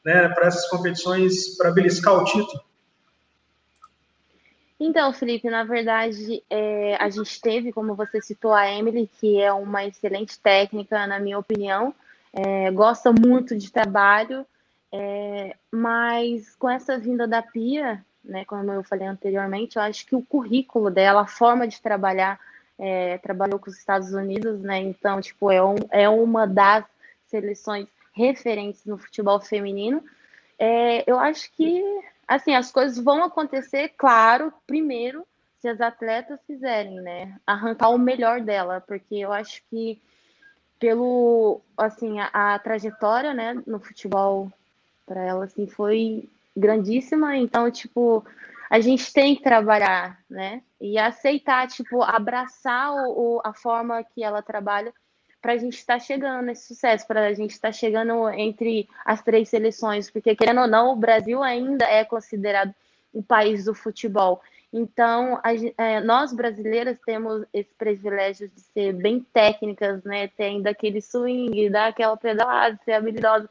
[0.05, 2.65] né, para essas competições para beliscar o título?
[4.79, 9.51] Então, Felipe, na verdade, é, a gente teve, como você citou, a Emily, que é
[9.51, 11.95] uma excelente técnica, na minha opinião,
[12.33, 14.47] é, gosta muito de trabalho,
[14.93, 20.17] é, mas com essa vinda da Pia, né, como eu falei anteriormente, eu acho que
[20.17, 22.41] o currículo dela, a forma de trabalhar,
[22.79, 24.79] é, trabalhou com os Estados Unidos, né?
[24.79, 26.85] Então, tipo, é, um, é uma das
[27.27, 30.03] seleções referentes no futebol feminino.
[30.59, 31.83] É, eu acho que,
[32.27, 35.27] assim, as coisas vão acontecer, claro, primeiro,
[35.59, 37.39] se as atletas fizerem, né?
[37.47, 40.01] Arrancar o melhor dela, porque eu acho que
[40.79, 44.53] pelo, assim, a, a trajetória, né, no futebol
[45.07, 47.37] para ela, assim, foi grandíssima.
[47.37, 48.25] Então, tipo,
[48.69, 50.63] a gente tem que trabalhar, né?
[50.81, 54.93] E aceitar, tipo, abraçar o, o a forma que ela trabalha
[55.41, 58.89] para a gente estar tá chegando nesse sucesso, para a gente estar tá chegando entre
[59.05, 62.75] as três seleções, porque querendo ou não, o Brasil ainda é considerado
[63.13, 64.43] o país do futebol.
[64.73, 70.27] Então, a, é, nós brasileiras temos esse privilégio de ser bem técnicas, né?
[70.29, 73.49] Tem daquele swing, daquela pedalada, ser habilidosa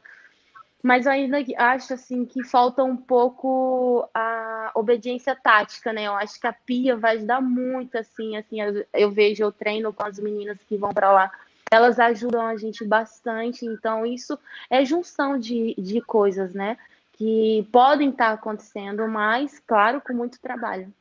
[0.86, 6.04] mas eu ainda acho assim que falta um pouco a obediência tática, né?
[6.04, 9.92] Eu acho que a Pia vai ajudar muito, assim, assim, eu, eu vejo, eu treino
[9.92, 11.32] com as meninas que vão para lá,
[11.72, 14.38] elas ajudam a gente bastante, então isso
[14.70, 16.78] é junção de, de coisas, né?
[17.14, 20.94] Que podem estar tá acontecendo, mas, claro, com muito trabalho.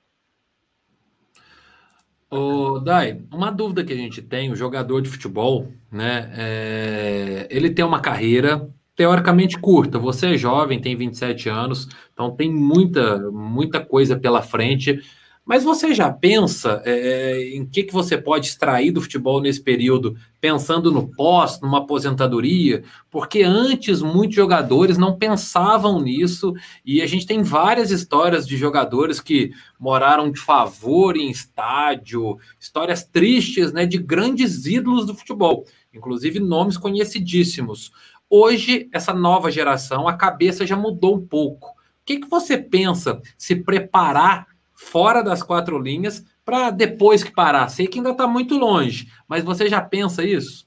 [2.28, 6.32] Ô, Dai, uma dúvida que a gente tem, o jogador de futebol, né?
[6.36, 10.00] É, ele tem uma carreira teoricamente curta.
[10.00, 15.02] Você é jovem, tem 27 anos, então tem muita, muita coisa pela frente.
[15.46, 20.18] Mas você já pensa é, em que, que você pode extrair do futebol nesse período,
[20.42, 22.84] pensando no pós, numa aposentadoria?
[23.12, 26.52] Porque antes muitos jogadores não pensavam nisso,
[26.84, 33.04] e a gente tem várias histórias de jogadores que moraram de favor em estádio, histórias
[33.04, 35.64] tristes né, de grandes ídolos do futebol,
[35.94, 37.92] inclusive nomes conhecidíssimos.
[38.30, 41.70] Hoje, essa nova geração, a cabeça já mudou um pouco.
[41.70, 41.74] O
[42.06, 47.70] que, que você pensa se preparar fora das quatro linhas para depois que parar?
[47.70, 50.66] Sei que ainda está muito longe, mas você já pensa isso?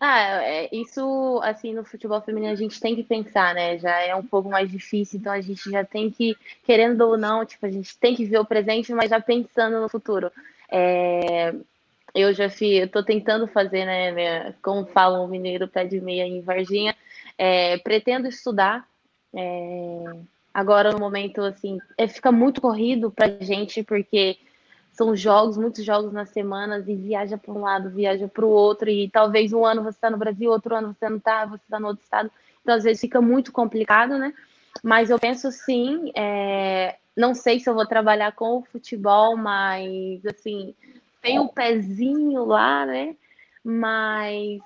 [0.00, 3.78] Ah, é, isso, assim, no futebol feminino a gente tem que pensar, né?
[3.78, 7.44] Já é um pouco mais difícil, então a gente já tem que, querendo ou não,
[7.44, 10.30] tipo, a gente tem que ver o presente, mas já pensando no futuro.
[10.70, 11.52] É,
[12.20, 16.00] eu já fiz, eu tô tentando fazer, né, minha, como fala o mineiro pé de
[16.00, 16.96] meia em Varginha,
[17.36, 18.86] é, pretendo estudar.
[19.34, 20.04] É,
[20.52, 24.38] agora, no momento, assim, é, fica muito corrido pra gente, porque
[24.92, 28.88] são jogos, muitos jogos nas semanas, e viaja para um lado, viaja para o outro,
[28.90, 31.78] e talvez um ano você está no Brasil, outro ano você não está, você está
[31.78, 32.30] no outro estado.
[32.62, 34.34] Então, às vezes, fica muito complicado, né?
[34.82, 40.24] Mas eu penso sim, é, não sei se eu vou trabalhar com o futebol, mas
[40.26, 40.74] assim,
[41.20, 43.16] tem um pezinho lá, né?
[43.64, 44.60] Mas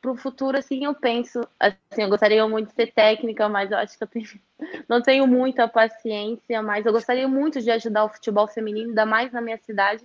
[0.00, 3.78] para o futuro, assim, eu penso, assim, eu gostaria muito de ser técnica, mas eu
[3.78, 4.26] acho que eu tenho,
[4.88, 9.32] não tenho muita paciência, mas eu gostaria muito de ajudar o futebol feminino, ainda mais
[9.32, 10.04] na minha cidade,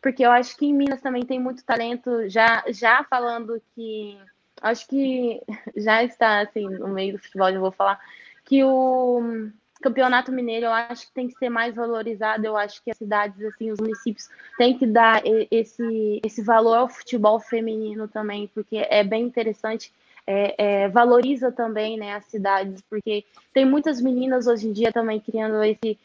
[0.00, 4.18] porque eu acho que em Minas também tem muito talento, já, já falando que,
[4.62, 5.42] acho que
[5.76, 8.00] já está, assim, no meio do futebol, eu vou falar,
[8.44, 9.50] que o
[9.80, 12.44] Campeonato Mineiro eu acho que tem que ser mais valorizado.
[12.44, 14.28] Eu acho que as cidades, assim, os municípios
[14.58, 19.92] têm que dar esse, esse valor ao futebol feminino também, porque é bem interessante.
[20.26, 25.18] É, é, valoriza também né, as cidades, porque tem muitas meninas hoje em dia também
[25.18, 25.98] criando esse,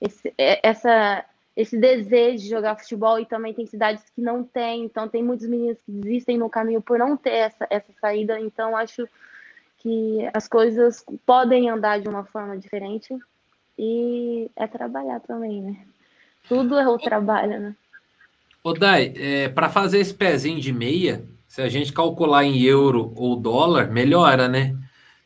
[0.00, 1.24] esse, é, essa,
[1.56, 5.46] esse desejo de jogar futebol e também tem cidades que não têm, então tem muitos
[5.46, 9.08] meninos que desistem no caminho por não ter essa, essa saída, então acho
[9.80, 13.16] que as coisas podem andar de uma forma diferente
[13.78, 15.76] e é trabalhar também, né?
[16.48, 17.76] Tudo é o trabalho, né?
[18.62, 23.12] Ô Dai, é, para fazer esse pezinho de meia, se a gente calcular em euro
[23.16, 24.76] ou dólar, melhora, né?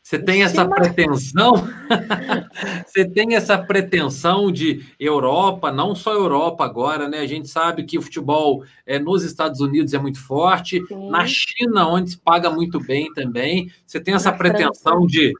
[0.05, 1.55] Você tem essa pretensão?
[2.85, 7.21] Você tem essa pretensão de Europa, não só Europa agora, né?
[7.21, 11.09] A gente sabe que o futebol é, nos Estados Unidos é muito forte, Sim.
[11.09, 13.71] na China, onde se paga muito bem também.
[13.83, 15.07] Você tem essa na pretensão França.
[15.07, 15.33] de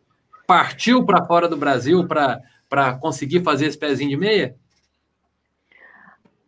[0.48, 4.56] partir para fora do Brasil para conseguir fazer esse pezinho de meia?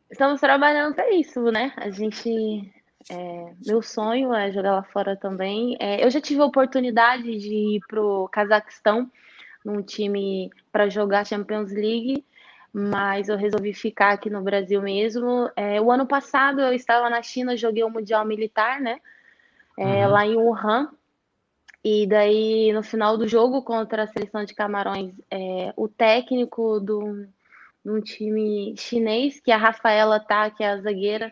[0.10, 1.72] Estamos trabalhando para isso, né?
[1.78, 2.68] A gente
[3.10, 5.78] é, meu sonho é jogar lá fora também.
[5.80, 9.10] É, eu já tive a oportunidade de ir para o Cazaquistão,
[9.64, 12.24] num time para jogar Champions League,
[12.74, 15.50] mas eu resolvi ficar aqui no Brasil mesmo.
[15.56, 19.00] É, o ano passado eu estava na China, joguei o Mundial Militar, né?
[19.78, 20.12] É, uhum.
[20.12, 20.90] Lá em Wuhan.
[21.84, 27.26] E daí, no final do jogo contra a seleção de Camarões, é, o técnico do,
[27.86, 31.32] de um time chinês, que é a Rafaela Tá, que é a zagueira,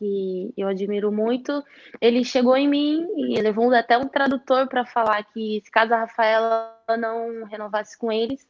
[0.00, 1.62] que eu admiro muito,
[2.00, 5.98] ele chegou em mim e levou até um tradutor para falar que se caso a
[5.98, 8.48] Rafaela não renovasse com eles,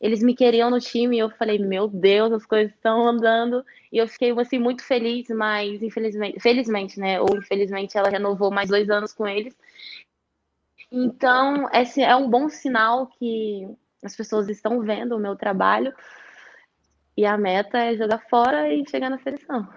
[0.00, 1.16] eles me queriam no time.
[1.16, 3.64] E eu falei, meu Deus, as coisas estão andando.
[3.92, 8.68] E eu fiquei assim muito feliz, mas infelizmente, felizmente, né, ou infelizmente ela renovou mais
[8.68, 9.56] dois anos com eles.
[10.90, 13.68] Então, esse é um bom sinal que
[14.04, 15.92] as pessoas estão vendo o meu trabalho.
[17.16, 19.68] E a meta é jogar fora e chegar na seleção.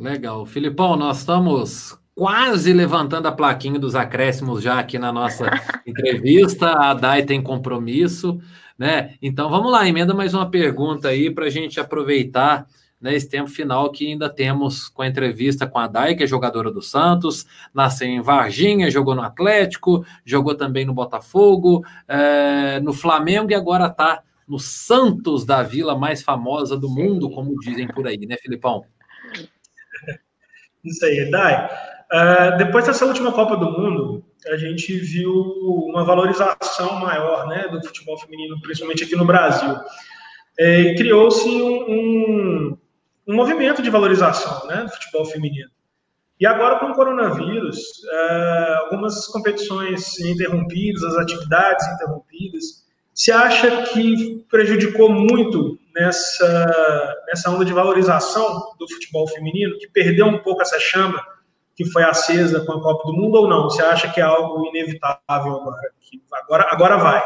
[0.00, 0.46] Legal.
[0.46, 5.44] Filipão, nós estamos quase levantando a plaquinha dos acréscimos já aqui na nossa
[5.86, 6.72] entrevista.
[6.72, 8.40] A Dai tem compromisso,
[8.78, 9.14] né?
[9.20, 12.66] Então vamos lá, emenda mais uma pergunta aí para a gente aproveitar
[13.00, 16.26] né, esse tempo final que ainda temos com a entrevista com a Dai, que é
[16.26, 22.92] jogadora do Santos, nasceu em Varginha, jogou no Atlético, jogou também no Botafogo, é, no
[22.92, 28.06] Flamengo e agora está no Santos da vila mais famosa do mundo, como dizem por
[28.06, 28.84] aí, né, Filipão?
[30.84, 31.68] Isso aí, Dai.
[32.12, 35.32] Uh, depois dessa última Copa do Mundo, a gente viu
[35.86, 39.76] uma valorização maior né, do futebol feminino, principalmente aqui no Brasil.
[40.58, 42.78] É, Criou-se um, um,
[43.26, 45.70] um, movimento de valorização né, do futebol feminino.
[46.40, 54.44] E agora, com o coronavírus, uh, algumas competições interrompidas, as atividades interrompidas, você acha que
[54.48, 60.78] prejudicou muito nessa, nessa onda de valorização do futebol feminino, que perdeu um pouco essa
[60.78, 61.22] chama
[61.74, 63.64] que foi acesa com a Copa do Mundo ou não?
[63.64, 65.92] Você acha que é algo inevitável agora?
[66.00, 67.22] Que agora, agora vai?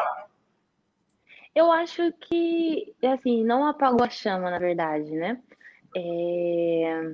[1.55, 5.39] Eu acho que, assim, não apagou a chama, na verdade, né?
[5.97, 7.13] É...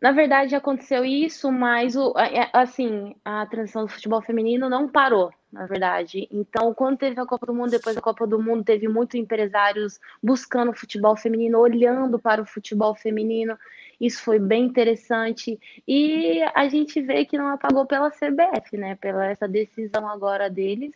[0.00, 2.14] Na verdade, aconteceu isso, mas o,
[2.54, 6.26] assim, a transição do futebol feminino não parou, na verdade.
[6.32, 10.00] Então, quando teve a Copa do Mundo, depois da Copa do Mundo, teve muitos empresários
[10.22, 13.58] buscando o futebol feminino, olhando para o futebol feminino.
[14.00, 15.60] Isso foi bem interessante.
[15.86, 18.96] E a gente vê que não apagou pela CBF, né?
[18.96, 20.92] Pela essa decisão agora deles.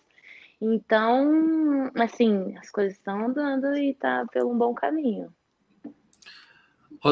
[0.59, 5.31] Então, assim, as coisas estão andando e tá pelo um bom caminho.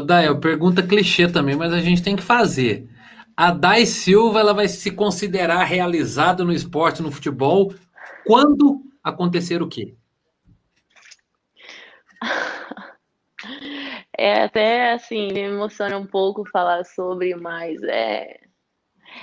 [0.00, 2.88] Dael, pergunta clichê também, mas a gente tem que fazer.
[3.36, 7.74] A Dai Silva ela vai se considerar realizada no esporte, no futebol,
[8.26, 9.94] quando acontecer o quê?
[14.16, 18.38] É até assim, me emociona um pouco falar sobre, mas é,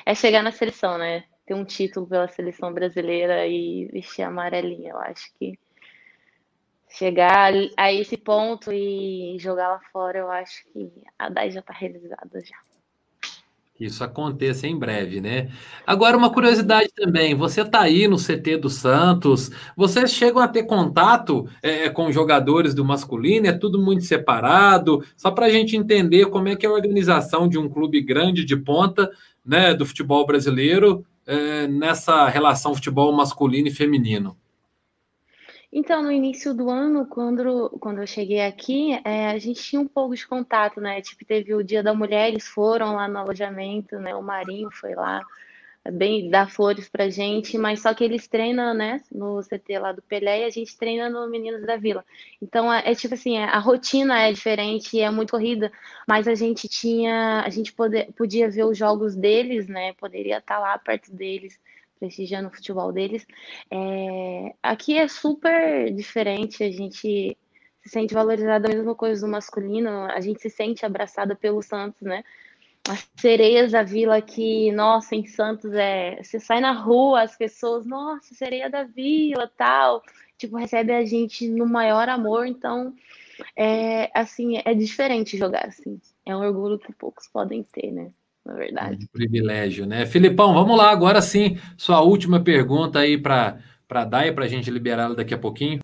[0.06, 1.24] é chegar na seleção, né?
[1.46, 4.92] Ter um título pela seleção brasileira e vestir amarelinha.
[4.92, 5.58] Eu acho que
[6.90, 11.74] chegar a esse ponto e jogar lá fora, eu acho que a Dai já está
[11.74, 12.58] realizada já.
[13.80, 15.50] Isso aconteça em breve, né?
[15.88, 20.64] Agora, uma curiosidade também: você está aí no CT do Santos, vocês chegam a ter
[20.64, 26.26] contato é, com jogadores do masculino, é tudo muito separado, só para a gente entender
[26.26, 29.10] como é que é a organização de um clube grande de ponta
[29.46, 34.36] né, do futebol brasileiro é, nessa relação futebol masculino e feminino.
[35.72, 39.88] Então, no início do ano, quando, quando eu cheguei aqui, é, a gente tinha um
[39.88, 41.00] pouco de contato, né?
[41.02, 44.16] Tipo, teve o Dia da Mulher, eles foram lá no alojamento, né?
[44.16, 45.24] O Marinho foi lá,
[45.92, 49.02] bem dar flores pra gente, mas só que eles treinam, né?
[49.12, 52.04] No CT lá do Pelé e a gente treina no Meninos da Vila.
[52.42, 55.72] Então, é, é tipo assim, é, a rotina é diferente, é muito corrida,
[56.08, 59.94] mas a gente tinha, a gente poder, podia ver os jogos deles, né?
[59.94, 61.60] Poderia estar lá perto deles
[62.00, 63.26] prestigiando o futebol deles.
[63.70, 67.38] É, aqui é super diferente, a gente
[67.82, 72.02] se sente valorizada a mesma coisa do masculino, a gente se sente abraçada pelo Santos,
[72.02, 72.24] né?
[72.88, 76.22] As sereias da vila aqui, nossa, em Santos é.
[76.24, 80.02] Você sai na rua, as pessoas, nossa, sereia da vila, tal.
[80.38, 82.96] Tipo, recebe a gente no maior amor, então
[83.56, 86.00] é assim, é diferente jogar assim.
[86.26, 88.12] É um orgulho que poucos podem ter, né?
[88.50, 89.06] Na verdade.
[89.06, 90.06] É privilégio, né?
[90.06, 94.72] Filipão, vamos lá, agora sim, sua última pergunta aí para a Dai, para a gente
[94.72, 95.80] liberá-la daqui a pouquinho.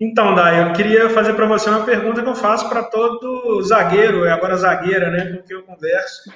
[0.00, 4.24] Então, Dai, eu queria fazer para você uma pergunta que eu faço para todo zagueiro,
[4.24, 6.32] e agora zagueira, né, com quem eu converso.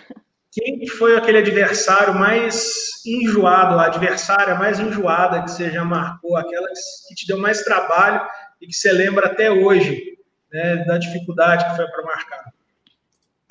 [0.52, 6.68] Quem foi aquele adversário mais enjoado, a adversária mais enjoada que você já marcou, aquela
[7.08, 8.22] que te deu mais trabalho
[8.60, 10.16] e que você lembra até hoje,
[10.52, 12.55] né, da dificuldade que foi para marcar?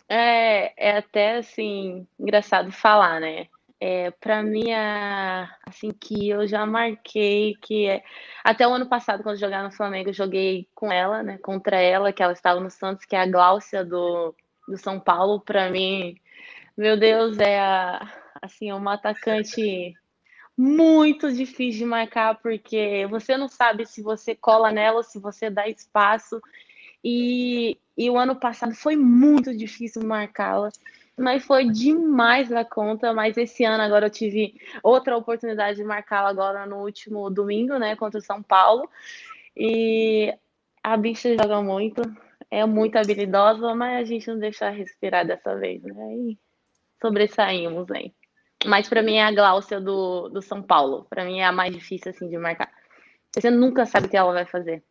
[0.07, 3.47] É, é até assim engraçado falar, né?
[3.79, 8.03] É, para mim, é, assim, que eu já marquei que é,
[8.43, 11.37] até o ano passado, quando jogava no Flamengo, eu joguei com ela, né?
[11.39, 14.33] Contra ela, que ela estava no Santos, que é a Gláucia do,
[14.67, 15.41] do São Paulo.
[15.41, 16.15] Para mim,
[16.77, 18.07] meu Deus, é a,
[18.41, 19.93] assim, uma atacante
[20.57, 25.67] muito difícil de marcar, porque você não sabe se você cola nela, se você dá
[25.67, 26.41] espaço.
[27.03, 30.69] E, e o ano passado foi muito difícil marcá-la,
[31.17, 33.13] mas foi demais na conta.
[33.13, 37.95] Mas esse ano agora eu tive outra oportunidade de marcá-la agora no último domingo, né,
[37.95, 38.89] contra o São Paulo.
[39.55, 40.33] E
[40.83, 42.01] a bicha joga muito,
[42.51, 46.15] é muito habilidosa, mas a gente não deixa respirar dessa vez, né?
[46.15, 46.37] E
[47.01, 48.13] sobressaímos aí.
[48.65, 51.05] Mas para mim é a Gláucia do, do São Paulo.
[51.09, 52.71] Para mim é a mais difícil assim de marcar.
[53.33, 54.83] Você nunca sabe o que ela vai fazer.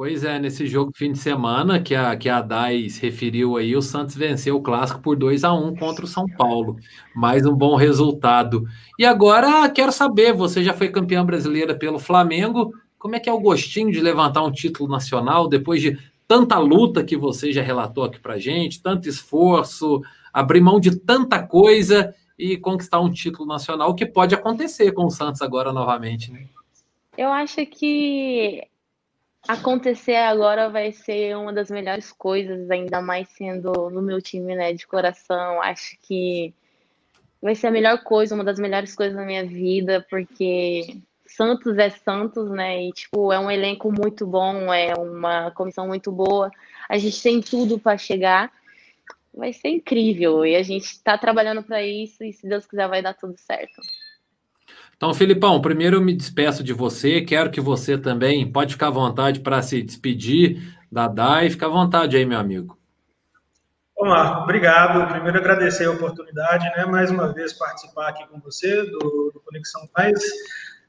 [0.00, 3.82] Pois é, nesse jogo fim de semana que a, que a Dai referiu aí, o
[3.82, 6.78] Santos venceu o clássico por 2 a 1 contra o São Paulo.
[7.14, 8.64] Mais um bom resultado.
[8.98, 13.32] E agora quero saber, você já foi campeã brasileira pelo Flamengo, como é que é
[13.34, 18.04] o gostinho de levantar um título nacional depois de tanta luta que você já relatou
[18.04, 20.00] aqui pra gente, tanto esforço,
[20.32, 25.10] abrir mão de tanta coisa e conquistar um título nacional, que pode acontecer com o
[25.10, 26.46] Santos agora novamente, né?
[27.18, 28.62] Eu acho que
[29.46, 34.72] acontecer agora vai ser uma das melhores coisas, ainda mais sendo no meu time, né,
[34.72, 35.60] de coração.
[35.62, 36.54] Acho que
[37.40, 41.90] vai ser a melhor coisa, uma das melhores coisas da minha vida, porque Santos é
[41.90, 42.84] Santos, né?
[42.84, 46.50] E tipo, é um elenco muito bom, é uma comissão muito boa.
[46.88, 48.52] A gente tem tudo para chegar.
[49.32, 53.00] Vai ser incrível e a gente está trabalhando para isso e se Deus quiser vai
[53.00, 53.80] dar tudo certo.
[55.00, 57.22] Então, Filipão, primeiro eu me despeço de você.
[57.22, 61.48] Quero que você também pode ficar à vontade para se despedir da DAI.
[61.48, 62.78] Fica à vontade aí, meu amigo.
[63.96, 65.10] Bom, Marco, obrigado.
[65.10, 66.84] Primeiro agradecer a oportunidade, né?
[66.84, 70.22] Mais uma vez participar aqui com você do, do Conexão Mais.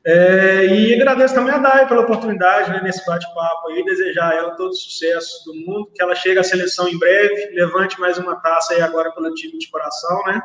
[0.03, 4.55] É, e agradeço também a DAI pela oportunidade né, nesse bate-papo aí, desejar a ela
[4.57, 8.35] todo o sucesso do mundo, que ela chegue à seleção em breve, levante mais uma
[8.35, 10.41] taça aí agora pelo time de coração, né?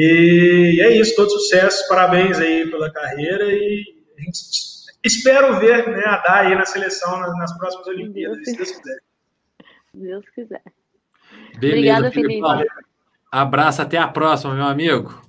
[0.00, 3.84] E é isso, todo sucesso, parabéns aí pela carreira e
[4.16, 4.40] a gente
[5.02, 8.98] espero ver né, a Dai aí na seleção nas, nas próximas Olimpíadas, se Deus quiser.
[9.92, 10.62] Deus quiser.
[11.58, 12.68] Beleza, Obrigada, Felipe.
[13.32, 15.20] Abraço, até a próxima, meu amigo.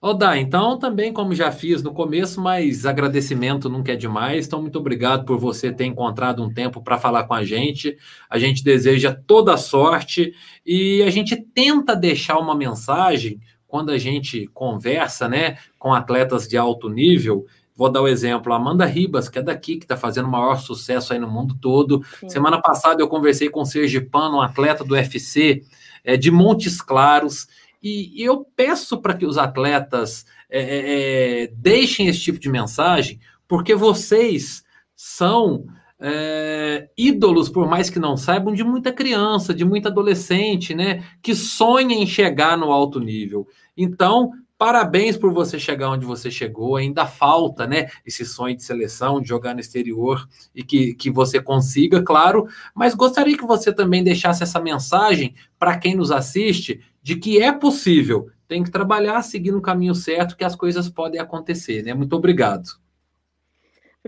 [0.00, 4.48] Ô, Dá, então também, como já fiz no começo, mas agradecimento nunca é demais.
[4.48, 7.96] Então, muito obrigado por você ter encontrado um tempo para falar com a gente.
[8.28, 10.32] A gente deseja toda a sorte
[10.66, 16.56] e a gente tenta deixar uma mensagem quando a gente conversa né, com atletas de
[16.56, 17.46] alto nível,
[17.76, 21.12] vou dar o exemplo, Amanda Ribas, que é daqui, que está fazendo o maior sucesso
[21.12, 22.02] aí no mundo todo.
[22.18, 22.28] Sim.
[22.30, 25.62] Semana passada eu conversei com o Sergipano, um atleta do UFC,
[26.02, 27.46] é, de Montes Claros,
[27.80, 32.48] e, e eu peço para que os atletas é, é, é, deixem esse tipo de
[32.48, 34.64] mensagem, porque vocês
[34.96, 35.66] são
[36.00, 41.04] é, ídolos, por mais que não saibam, de muita criança, de muita adolescente, né?
[41.22, 43.46] Que sonha em chegar no alto nível.
[43.76, 46.74] Então, Parabéns por você chegar onde você chegou.
[46.74, 47.86] Ainda falta, né?
[48.04, 52.48] Esse sonho de seleção, de jogar no exterior e que, que você consiga, claro.
[52.74, 57.52] Mas gostaria que você também deixasse essa mensagem para quem nos assiste de que é
[57.52, 58.28] possível.
[58.48, 61.94] Tem que trabalhar, seguir no caminho certo, que as coisas podem acontecer, né?
[61.94, 62.68] Muito obrigado.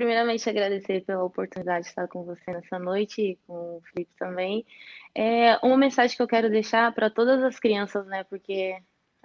[0.00, 4.64] Primeiramente, agradecer pela oportunidade de estar com você nessa noite e com o Felipe também.
[5.14, 8.24] É uma mensagem que eu quero deixar para todas as crianças, né?
[8.24, 8.78] Porque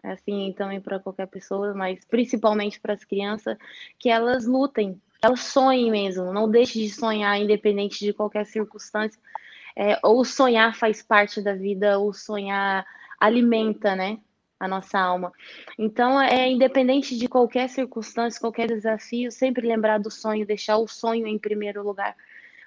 [0.04, 3.58] assim também para qualquer pessoa, mas principalmente para as crianças,
[3.98, 9.18] que elas lutem, que elas sonhem mesmo, não deixe de sonhar independente de qualquer circunstância.
[9.78, 12.86] É, ou sonhar faz parte da vida, ou sonhar
[13.18, 14.20] alimenta, né,
[14.60, 15.32] a nossa alma.
[15.78, 21.28] Então, é independente de qualquer circunstância, qualquer desafio, sempre lembrar do sonho, deixar o sonho
[21.28, 22.16] em primeiro lugar,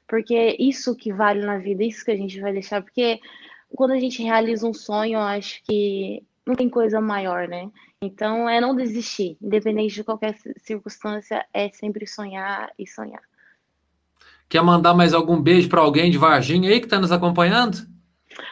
[0.06, 3.20] porque é isso que vale na vida, isso que a gente vai deixar, porque
[3.74, 7.70] quando a gente realiza um sonho, eu acho que não tem coisa maior, né?
[8.00, 13.22] Então é não desistir, independente de qualquer circunstância, é sempre sonhar e sonhar.
[14.48, 17.86] Quer mandar mais algum beijo para alguém de Varginha aí que está nos acompanhando?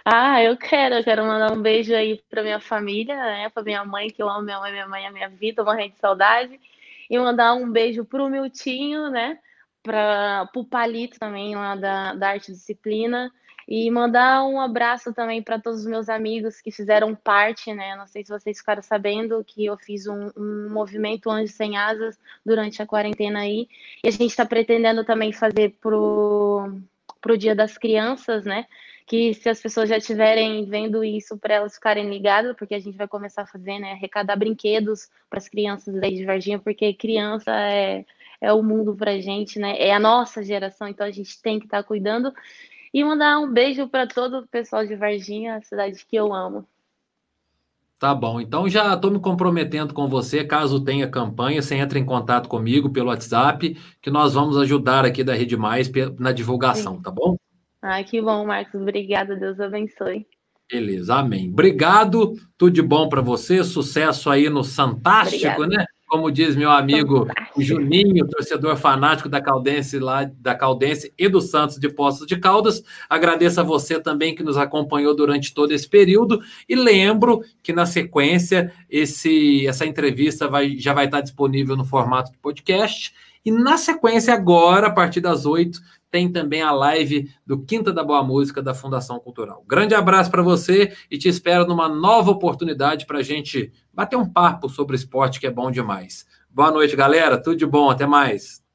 [0.05, 3.49] Ah, eu quero, eu quero mandar um beijo aí para minha família, né?
[3.51, 5.99] Para minha mãe, que eu amo minha mãe, minha mãe é minha vida, morrendo de
[5.99, 6.61] saudade.
[7.09, 9.39] E mandar um beijo pro Miltinho, né?
[9.82, 13.30] Para o Palito também, lá da, da Arte Disciplina.
[13.68, 17.97] E mandar um abraço também para todos os meus amigos que fizeram parte, né?
[17.97, 22.16] Não sei se vocês ficaram sabendo que eu fiz um, um movimento Anjos Sem Asas
[22.45, 23.68] durante a quarentena aí.
[24.05, 26.80] E a gente está pretendendo também fazer pro,
[27.20, 28.66] pro Dia das Crianças, né?
[29.07, 32.99] Que se as pessoas já estiverem vendo isso, para elas ficarem ligadas, porque a gente
[32.99, 33.93] vai começar a fazer, né?
[33.93, 38.05] Arrecadar brinquedos para as crianças daí de Varginha, porque criança é,
[38.41, 39.77] é o mundo para gente, né?
[39.79, 42.33] É a nossa geração, então a gente tem que estar tá cuidando.
[42.93, 46.67] E mandar um beijo para todo o pessoal de Varginha, a cidade que eu amo.
[47.99, 52.05] Tá bom, então já estou me comprometendo com você, caso tenha campanha, você entra em
[52.05, 57.03] contato comigo pelo WhatsApp, que nós vamos ajudar aqui da Rede Mais na divulgação, Sim.
[57.03, 57.39] tá bom?
[57.83, 58.81] Ai, que bom, Marcos.
[58.81, 60.27] Obrigada, Deus abençoe.
[60.70, 61.51] Beleza, amém.
[61.51, 65.66] Obrigado, tudo de bom para você, sucesso aí no Fantástico, Obrigada.
[65.68, 65.87] né?
[66.07, 67.27] como diz meu amigo
[67.59, 72.83] Juninho, torcedor fanático da Caldense lá da Caldense e do Santos de Poços de Caldas.
[73.09, 77.85] Agradeço a você também que nos acompanhou durante todo esse período e lembro que na
[77.85, 83.12] sequência esse essa entrevista vai, já vai estar disponível no formato de podcast
[83.45, 85.81] e na sequência agora a partir das oito
[86.17, 89.62] tem também a live do Quinta da Boa Música da Fundação Cultural.
[89.69, 94.27] Grande abraço para você e te espero numa nova oportunidade para a gente bater um
[94.27, 96.25] papo sobre esporte que é bom demais.
[96.49, 97.37] Boa noite, galera.
[97.37, 97.91] Tudo de bom.
[97.91, 98.66] Até mais.